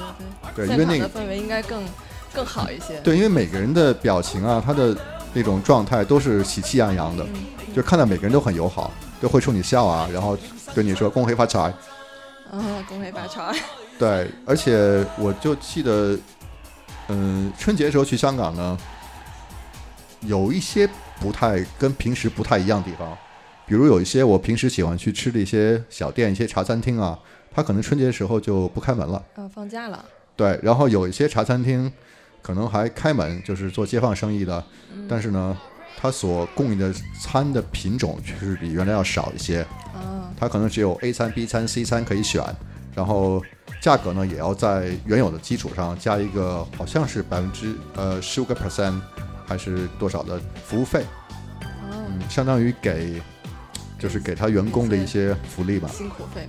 [0.55, 1.83] 对对对，那个氛围应该更
[2.33, 2.99] 更好一些。
[3.01, 4.95] 对，因为每个人的表情啊，他的
[5.33, 7.25] 那种状态都是喜气洋洋的，
[7.75, 10.37] 就看到每个人都很友好，都会冲你笑啊，然后
[10.73, 11.71] 跟你说“恭喜发财”。
[12.51, 13.55] 嗯，恭喜发财。
[13.99, 16.17] 对，而且我就记得，
[17.09, 18.77] 嗯，春节时候去香港呢，
[20.21, 20.89] 有一些
[21.19, 23.15] 不太跟平时不太一样的地方。
[23.71, 27.17] 比如有一些我平时喜欢去吃的一些小店、一些茶餐厅啊，
[27.53, 29.23] 它可能春节的时候就不开门了。
[29.37, 30.03] 嗯，放假了。
[30.35, 31.89] 对，然后有一些茶餐厅
[32.41, 34.61] 可能还开门，就是做街坊生意的，
[35.07, 35.57] 但是呢，
[35.95, 39.65] 它所供应的餐的品种就是比原来要少一些。
[39.95, 42.43] 嗯，它可能只有 A 餐、B 餐、C 餐可以选，
[42.93, 43.41] 然后
[43.79, 48.99] 价格呢也要在原有的基础上加一个，好像是百分之呃十五个 percent
[49.45, 51.05] 还是多少的服务费。
[51.89, 53.21] 嗯，相当于给。
[54.01, 56.47] 就是给他员工的一些福利吧，辛苦费。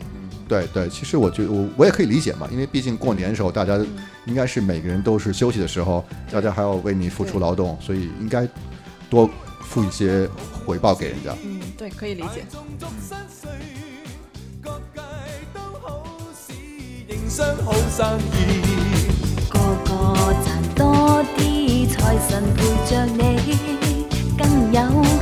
[0.48, 3.76] 对对，其实我觉我我也可以理解嘛，因为毕竟过年的时候，大家
[4.24, 8.48] 应该是每个人都是休息的时候，大家还要为你付出劳动，所以应该
[9.10, 9.28] 多
[9.60, 10.26] 付一些
[10.64, 11.34] 回报给人家。
[11.44, 12.42] 嗯，对，可以理解。
[19.50, 19.58] 个
[20.76, 23.78] 多啲，财神陪着你，
[24.38, 25.12] 更有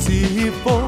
[0.00, 0.79] se for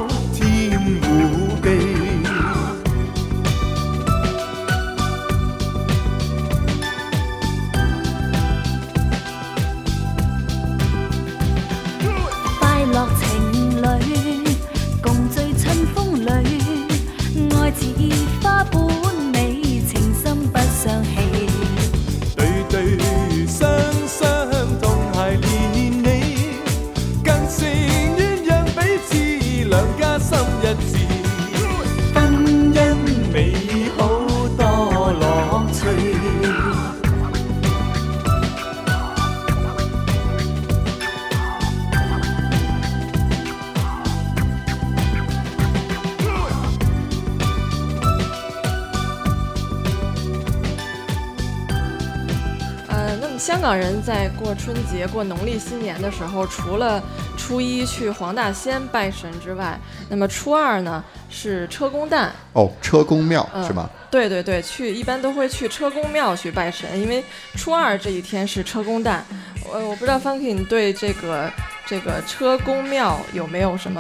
[54.14, 57.02] 在过春节、过农历新年的时候，除了
[57.38, 63.88] 初一去黄大仙拜神之外，那么初二呢是车公诞哦，车公庙是吗？
[64.10, 67.24] 对对对，去一般都会去车公庙去拜神，因为
[67.56, 69.24] 初二这一天是车公诞。
[69.64, 71.50] 我我不知道 f u k Funking 对这个
[71.86, 73.98] 这个车公庙有没有什么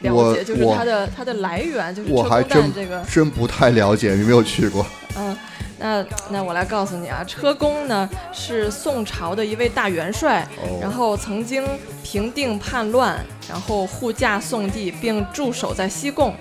[0.00, 3.02] 了解，就是它的它的来源，就是车公诞这个。
[3.10, 4.84] 真不太了解，你没有去过？
[5.16, 5.34] 嗯。
[5.86, 10.44] 那那我来告诉你啊，车公呢是宋朝的一位大元帅，
[10.80, 11.64] 然后曾经
[12.02, 13.16] 平定叛乱，
[13.48, 16.34] 然后护驾宋帝，并驻守在西贡。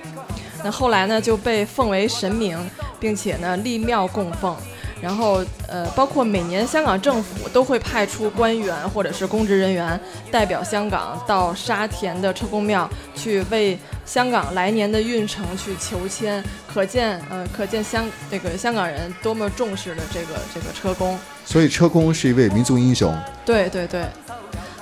[0.63, 2.57] 那后来呢就被奉为神明，
[2.99, 4.57] 并且呢立庙供奉。
[5.01, 9.99] 然后，呃，包括每年香港政府都会派出官员或者是公职人员
[10.31, 21.17] 代表香港到沙田的车公庙去为香港来年的运程去求签，可见，呃，可见香这个香港人多么重视的这个这个车公。
[21.45, 23.15] 所以车公是一位民族英雄。
[23.45, 24.03] 对对对。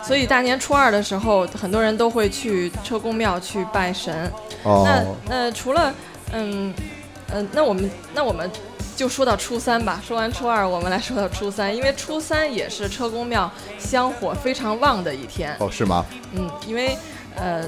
[0.04, 4.30] 所以大年初二的时候，很多人都会去车公庙去拜神。
[4.64, 5.16] 哦。
[5.30, 5.94] 那，除了，
[6.34, 6.74] 嗯，
[7.32, 8.50] 嗯，那我们，那我们。
[8.96, 10.02] 就说到初三吧。
[10.06, 15.56] 说完初二，我们来说到初三，因为初三也是车公庙香火非常旺的一天。
[15.60, 16.06] 哦，是吗？
[16.34, 16.98] 嗯，因为
[17.36, 17.68] 呃，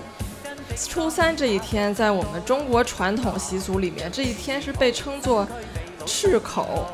[0.89, 5.47] 初三这一天在我们中国传统习俗里面，这一天是被称作
[6.05, 6.87] 赤口。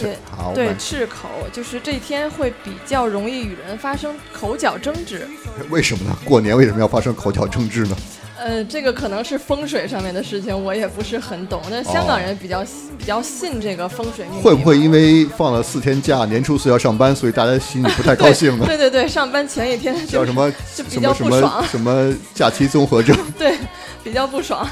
[0.00, 0.16] 对。
[0.30, 5.26] 好，对赤口，就是这一天会比较容易与人发生口角争执。
[5.70, 6.16] 为什么呢？
[6.24, 7.96] 过年为什么要发生口角争执呢？
[8.38, 11.60] 呃，这个可能是风水上面的事情，我也不是很懂。
[11.68, 12.64] 但香港人比较
[12.96, 18.64] 比较信这个风水会不会因为放了四天假，年初四要上班，所以大家心里不太高兴呢？
[18.66, 20.48] 对对对，上班前一天叫什么？
[20.76, 23.16] 就比较不爽，什么假期综合症？
[23.36, 23.56] 对，
[24.04, 24.66] 比较不爽。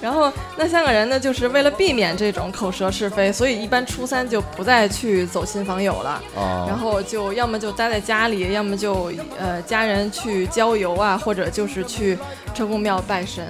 [0.00, 6.22] 然后那三个人呢，就是为了避免这种口舌是非，所以一般初三就不再去走亲访友了。
[6.66, 12.16] 然后就要么就待在家里，要么就呃家人去郊游啊，或者就是去
[12.54, 13.46] 车公庙拜神。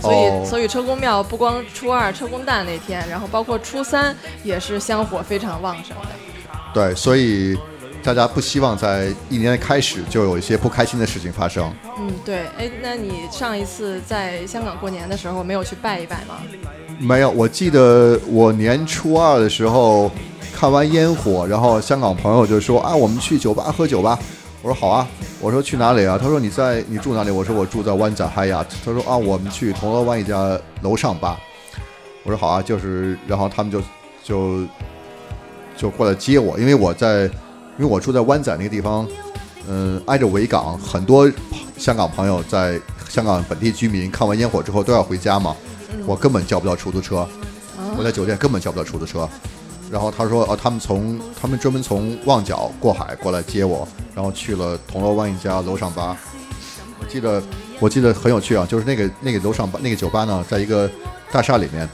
[0.00, 6.08] 所以所以车公庙不光初二车公诞那天，然后包括初三也是香火非常旺盛的。
[6.72, 7.58] 对，所以。
[8.08, 11.70] 大家不希望在一年的开始就有一些不开心的事情发生。
[11.98, 12.46] 嗯，对。
[12.56, 16.36] 哎，那你上一次在香港过年的时候，没有去拜一拜吗？
[16.98, 17.28] 没有。
[17.30, 20.10] 我记得我年初二的时候
[20.56, 24.18] 看完烟火，然后香港朋友就说：“啊，我们去酒吧喝酒吧。”
[24.64, 25.06] 我说：“好啊。”
[25.38, 28.64] 我说：“去哪里啊？”他说：“你在你住哪里？”我说：“我住在湾仔嗨呀’。
[28.86, 31.38] 他说：“啊，我们去铜锣湾一家楼上吧。”
[32.24, 33.82] 我说：“好啊。”就是然后他们就
[34.24, 34.64] 就
[35.76, 37.30] 就过来接我，因为我在。
[37.78, 39.06] 因为我住在湾仔那个地方，
[39.68, 41.30] 嗯，挨着维港，很多
[41.78, 45.56] 香港朋友在香港本地居民看完烟火之后都要回家嘛，
[46.04, 47.26] 我根本叫不到出租车，
[47.96, 49.28] 我在酒店根本叫不到出租车。
[49.90, 56.14] 然后他说，哦，他们从他们专门从旺角过海过来接我，然后去了铜锣湾一家楼上吧。
[57.00, 57.40] 我记得
[57.80, 60.90] 我记得很有趣啊，就是那个那个楼上吧那个酒吧呢，在一个
[61.32, 61.88] 大厦里面，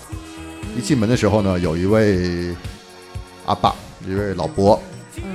[0.76, 2.57] 一进门的时候呢，有一位
[3.47, 3.72] 阿爸，
[4.09, 4.80] 一位老伯。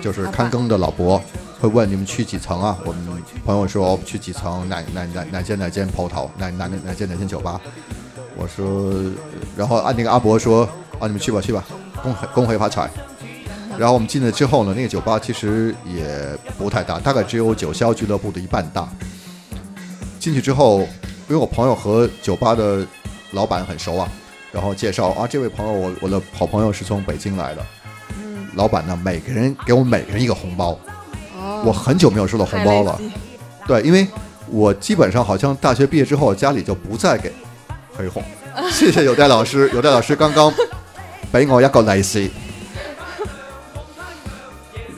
[0.02, 1.22] 就是看更的老伯
[1.60, 2.78] 会问你们去几层啊？
[2.86, 3.06] 我们
[3.45, 7.60] 朋友说去几层哪哪哪哪间哪间泡桃哪哪哪哪间哪间酒吧？
[8.38, 8.91] 我说，
[9.58, 10.64] 然后按那个阿伯说
[11.00, 11.64] 啊，你们去吧去吧，
[12.02, 12.89] 恭恭贺发财。
[13.78, 18.88] 然后我们进来之后呢，那个酒吧其实也不太大，大概只有九霄俱乐部的一半大。
[20.20, 20.80] 进去之后，
[21.30, 22.86] 因为我朋友和酒吧的
[23.32, 24.10] 老板很熟啊，
[24.52, 27.62] 然后介绍啊，这位朋友我我的好朋友是从北京来的。
[28.56, 28.97] 老板呢？
[29.04, 30.78] 每个人给我每人一个红包，
[31.38, 33.00] 哦，我很久没有收到红包了。
[33.68, 34.08] 对，因为
[34.47, 37.32] 我基本上好像大学毕业之后，家里就不再给
[37.95, 38.24] 黑红。
[38.72, 42.32] 谢谢有戴老师，有戴老师刚刚给我一个 n i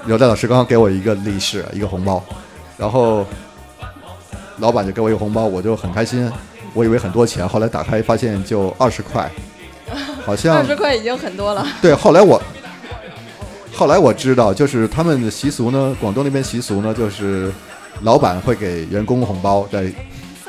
[0.08, 2.24] 有戴老师刚刚给我一个利是，一个红包，
[2.78, 3.26] 然后
[4.58, 6.32] 老板就给我一个红包，我就很开心。
[6.74, 9.30] 我以为很多钱，后来打开发现就二十块，
[10.26, 11.68] 好像二十块已经很多了。
[11.82, 12.42] 对，后来我。
[13.74, 17.52] 后来我知道，就是他们的习俗呢，广东那边习俗呢，就是
[18.02, 19.86] 老板会给员工红包在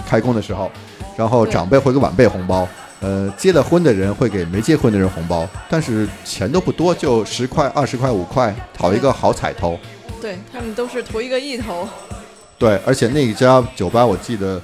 [0.07, 0.71] 开工的时候，
[1.17, 2.69] 然后长辈会给晚辈红包，
[3.01, 9.79] 呃，结了婚的人会给没结婚的人红包，但是钱都不多，就十块、二十块、五块，讨一个好彩头。
[10.21, 11.89] 对他们都是图一个意头。
[12.59, 14.61] 对，而且那家酒吧我记得，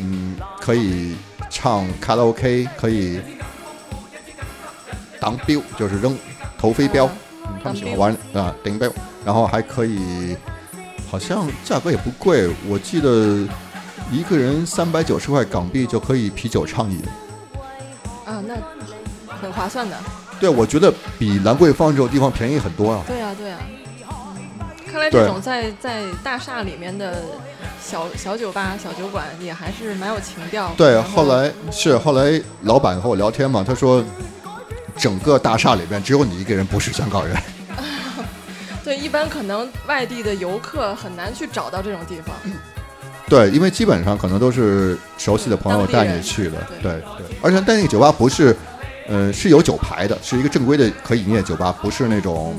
[0.00, 1.14] 嗯，可以
[1.50, 3.20] 唱卡拉 OK，可以
[5.20, 6.16] 当镖，就是扔
[6.58, 7.08] 投飞镖。
[7.62, 8.88] 他们喜欢玩啊，顶一杯，
[9.24, 10.36] 然后还可以，
[11.10, 12.48] 好像价格也不贵。
[12.68, 13.46] 我记得
[14.10, 17.00] 一个人三百九十块港币就可以啤酒畅饮。
[18.24, 18.56] 啊，那
[19.40, 19.96] 很划算的。
[20.38, 23.02] 对，我觉得比兰桂坊这种地方便宜很多啊。
[23.06, 23.58] 对啊，对啊。
[24.92, 27.22] 看来这种在在大厦里面的
[27.82, 30.72] 小小酒吧、小酒馆也还是蛮有情调。
[30.76, 34.04] 对，后来是后来老板和我聊天嘛，他说。
[34.98, 37.36] 整个大厦里边只有你一个人不是香港人，
[38.84, 42.34] 对，一般可能外地的游客很难去找到这种地方，
[43.28, 47.02] 对，因为基本上可能都是熟悉的朋友带你去的，对对，
[47.42, 48.56] 而且但那个酒吧不是，
[49.08, 52.56] 呃，是有酒牌的，是一个正规的可以营业酒吧，不是那种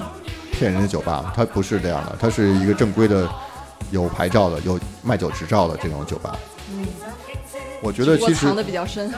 [0.52, 3.28] 骗人的酒吧，它不是这样的，它是一个正规的
[3.90, 6.38] 有牌照的、有卖酒执照的这种酒吧。
[7.82, 9.12] 我觉得其实藏的比较深。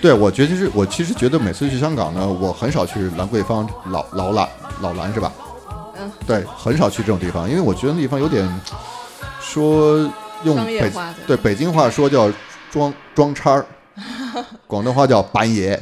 [0.00, 4.48] 对，我觉得就是我其实觉得每次去香港呢，我很少去兰桂坊、老老兰
[4.82, 5.32] 老兰是吧？
[5.98, 6.10] 嗯。
[6.26, 8.46] 对，很少去这种地方，因为我觉得那地方有点，
[9.40, 9.96] 说
[10.44, 10.92] 用北
[11.26, 12.30] 对北京话说叫
[12.70, 13.64] 装装叉儿，
[14.66, 15.80] 广东话叫板爷。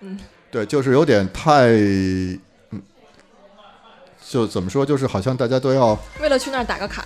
[0.00, 0.18] 嗯。
[0.50, 2.80] 对，就是有点太嗯，
[4.28, 7.04] 就怎么说，就是好像大家都要为了去那儿打个卡。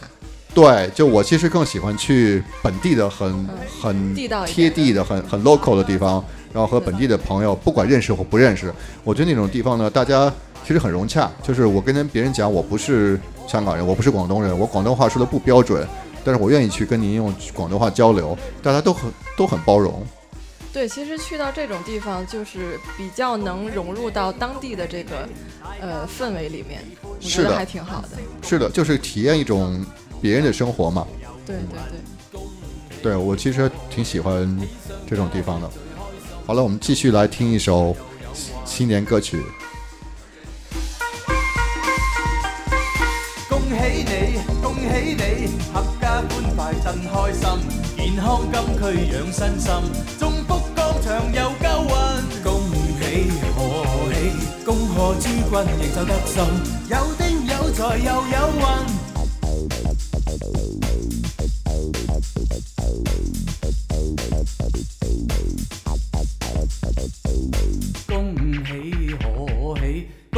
[0.53, 3.49] 对，就我其实更喜欢去本地的很
[3.81, 6.23] 很地道、贴地的、很很 local 的地方。
[6.53, 8.73] 然后和本地的朋友，不管认识或不认识，
[9.05, 10.33] 我觉得那种地方呢，大家
[10.65, 11.31] 其实很融洽。
[11.43, 15.87] 就是我跟别人讲，我不是香港人，我不是广东人，我广东话说的不标准，
[16.25, 20.05] 但是我愿意去跟您用广东话交流，大家都很都很包容。
[20.73, 25.29] 对，其实去到这种地方，就是比较能融入到当地的这个
[25.81, 26.81] 呃氛围里面，
[27.21, 28.09] 是的，还挺好的。
[28.47, 29.85] 是的，就是体验一种
[30.23, 31.07] 别人的生活嘛。
[31.45, 32.41] 对对对。
[33.01, 34.59] 对我其实挺喜欢
[35.09, 35.71] 这种地方的。
[36.49, 37.95] 好了，我们继续来听一首
[38.65, 39.43] 新年歌曲。
[43.51, 47.43] 恭喜你，恭喜你，阖家欢快真开心，
[47.99, 49.71] 健康金躯养身心，
[50.19, 51.89] 中福高场又交运。
[52.43, 52.63] 恭
[52.99, 53.61] 喜贺
[54.15, 54.17] 喜，
[54.65, 56.43] 恭贺诸君，应酬得心，
[56.89, 58.67] 有丁有财又有运。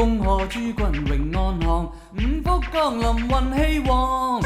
[0.02, 1.84] 恭贺诸君永安康，
[2.16, 4.40] 五福降临运气旺。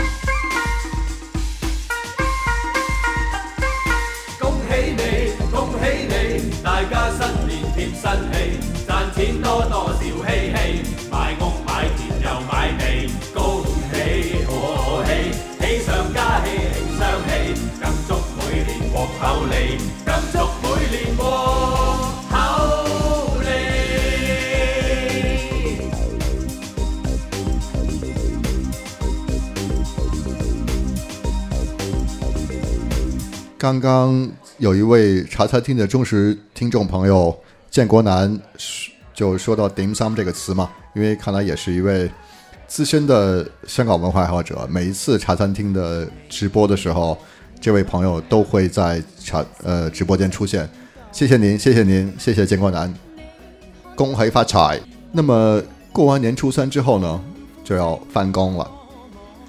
[4.40, 10.10] 恭喜你，恭喜你，大家新年添新气，赚钱多多少稀
[10.56, 20.53] 稀，买屋买田又买地，恭喜贺喜，喜上加喜庆相喜，更祝每年获厚利，更祝。
[33.64, 37.34] 刚刚有一位茶餐厅的忠实听众朋友
[37.70, 38.38] 建国南
[39.14, 42.10] 就说到 dim sum 这个词嘛，因为看来也是一位
[42.66, 44.68] 资深的香港文化爱好者。
[44.70, 47.16] 每一次茶餐厅的直播的时候，
[47.58, 50.68] 这位朋友都会在茶呃直播间出现。
[51.10, 52.92] 谢谢您，谢谢您，谢谢建国南，
[53.94, 54.78] 恭喜发财。
[55.10, 57.18] 那么过完年初三之后呢，
[57.64, 58.70] 就要翻工了。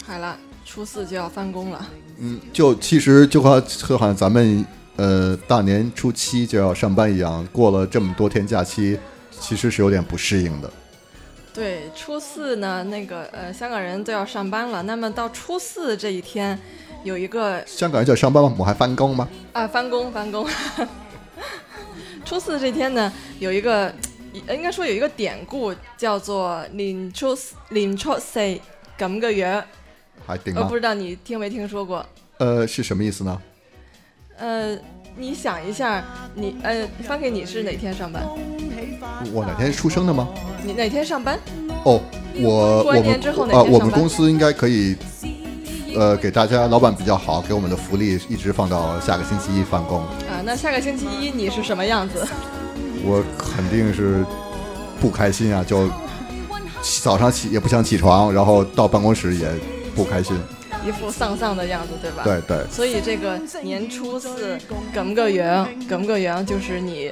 [0.07, 1.85] 好了，初四就要翻工了。
[2.17, 8.97] 嗯，就其实就和和好像咱们呃大年初七就要上班一样，过了这么多天假期，
[9.37, 10.71] 其实是有点不适应的。
[11.53, 14.83] 对，初四呢，那个呃，香港人都要上班了。
[14.83, 16.57] 那么到初四这一天，
[17.03, 18.53] 有一个香港人叫上班吗？
[18.57, 19.27] 我还翻工吗？
[19.53, 20.45] 啊，翻工翻工。
[22.25, 23.93] 初四这天呢，有一个
[24.49, 27.37] 应该说有一个典故叫做“年初
[27.69, 28.39] 年初四”，
[28.99, 29.63] 咁个样。
[30.25, 32.03] 还不知道你听没听说过？
[32.39, 33.39] 呃，是什么意思呢？
[34.37, 34.75] 呃，
[35.15, 36.03] 你想一下，
[36.33, 38.23] 你呃发给你是哪天上班？
[39.31, 40.27] 我哪天出生的吗？
[40.63, 41.39] 你哪天上班？
[41.83, 42.01] 哦，
[42.41, 44.95] 我我们啊，我们公司应该可以，
[45.95, 50.09] 呃，给大家老板比较好，给我们的福利一直放到下个星期一返工啊。
[50.43, 52.27] 那下个星期一你是什么样子？
[53.03, 54.25] 我肯定是
[54.99, 55.87] 不开心啊，就
[57.01, 59.47] 早上起也不想起床，然后到办公室也。
[59.95, 60.35] 不开心，
[60.85, 62.23] 一副丧丧的样子，对吧？
[62.25, 62.63] 对对。
[62.69, 64.57] 所以这个年初四，
[64.93, 67.11] 耿不梗圆，耿不梗圆，就是你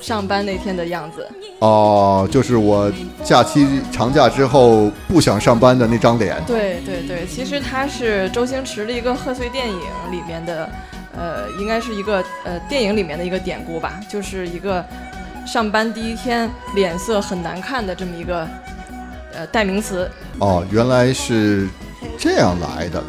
[0.00, 1.26] 上班那天的样子。
[1.58, 2.90] 哦，就是我
[3.24, 6.36] 假期长假之后不想上班的那张脸。
[6.46, 9.76] 对对对，其实它是周星驰的一个贺岁电影
[10.10, 10.70] 里面的，
[11.16, 14.84] 呃，应该是一个呃电影里面的一个典故吧，就是一个
[15.44, 18.46] 上班第一天脸色很难看的这么一个
[19.34, 20.08] 呃代名词。
[20.38, 21.66] 哦，原来是。
[22.18, 23.02] 这样来的，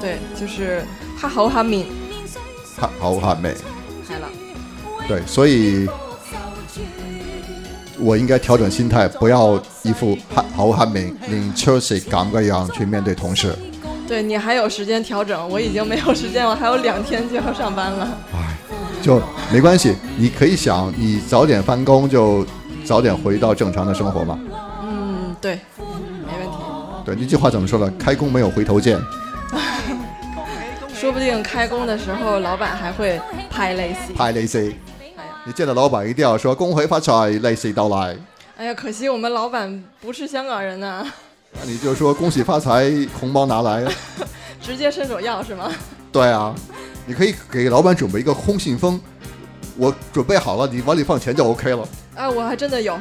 [0.00, 0.82] 对，就是
[1.16, 1.86] 哈吼哈敏，
[2.78, 3.54] 哈吼哈妹，
[4.06, 4.28] 开了，
[5.06, 5.88] 对，所以
[7.98, 13.54] 我应该调整心态，不要一副哈无哈敏、领臭西敢不敢样去面对同事。
[14.08, 18.08] 对你还有时间调整，我已经没有时间了，还有两天就要上班了。
[18.34, 18.56] 哎，
[19.00, 19.22] 就
[19.52, 22.44] 没关系，你可以想，你早点翻工就
[22.84, 24.36] 早点回到正常的生活嘛。
[24.82, 25.60] 嗯，对。
[27.04, 27.90] 对那句话怎么说的？
[27.98, 28.98] 开工没有回头箭。
[30.94, 34.14] 说不定开工的时候老板还会拍雷 C。
[34.14, 34.76] 拍雷 C。
[35.44, 38.16] 你见到老板一定要说恭喜发财，雷 C 到来。
[38.56, 41.04] 哎呀，可惜我们老板不是香港人呐。
[41.58, 43.84] 那你就说恭喜发财，红包拿来。
[44.60, 45.72] 直接伸手要是吗？
[46.12, 46.54] 对啊，
[47.06, 49.00] 你可以给老板准备一个空信封，
[49.78, 51.88] 我准备好了，你往里放钱就 OK 了。
[52.14, 52.98] 哎，我还真的有。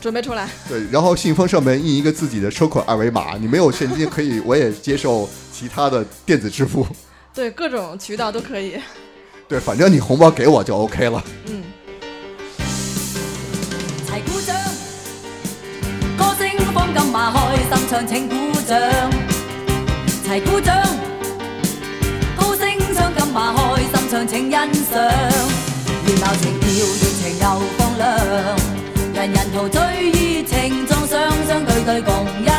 [0.00, 6.86] 准备出来，对，然后信封上面印一个自己的收款二维码，你没有现金可以， 我也接受其他的电子支付，
[7.34, 8.76] 对，各种渠道都可以，
[9.48, 11.62] 对，反正你红包给我就 OK 了，嗯。
[14.06, 14.56] 齐鼓掌，
[16.18, 18.34] 歌声放金马，开心唱请鼓
[18.66, 19.10] 掌，
[20.24, 20.76] 齐鼓掌，
[22.38, 24.66] 高声响金马，开心唱请欣赏，
[26.06, 28.55] 热闹情调，热情又放量。
[29.26, 32.55] 人人陶醉于情中，双双对对共。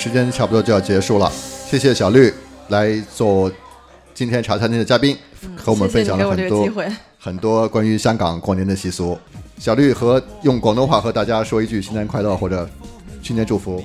[0.00, 1.30] 时间差不多就要结束了，
[1.68, 2.32] 谢谢小绿
[2.68, 3.52] 来做
[4.14, 5.14] 今天茶餐厅的嘉宾，
[5.54, 6.68] 和我们分享了很多
[7.18, 9.18] 很多关于香港过年的习俗。
[9.58, 12.66] 小绿和用广东话和大家说一句新年快乐或者
[13.22, 13.84] 新年祝福。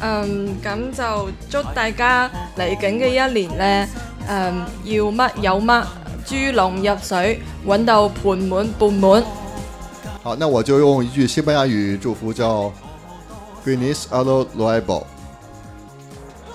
[0.00, 1.28] 嗯，咁就
[1.62, 3.88] 祝大家嚟紧嘅一年呢，
[4.28, 5.84] 嗯，要乜有乜，
[6.24, 9.22] 猪龙入水，揾到盆满钵满。
[10.22, 12.72] 好，那我就用一句西班牙语祝福，叫
[13.66, 15.02] ，Feliz Año Nuevo。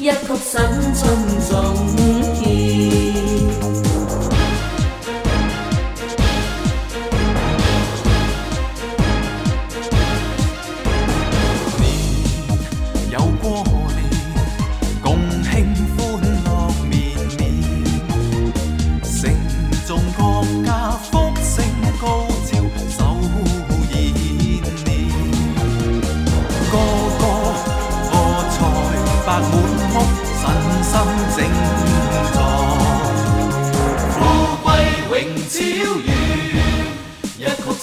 [0.00, 0.60] 一曲新
[0.94, 1.87] 春颂。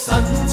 [0.07, 0.44] sun.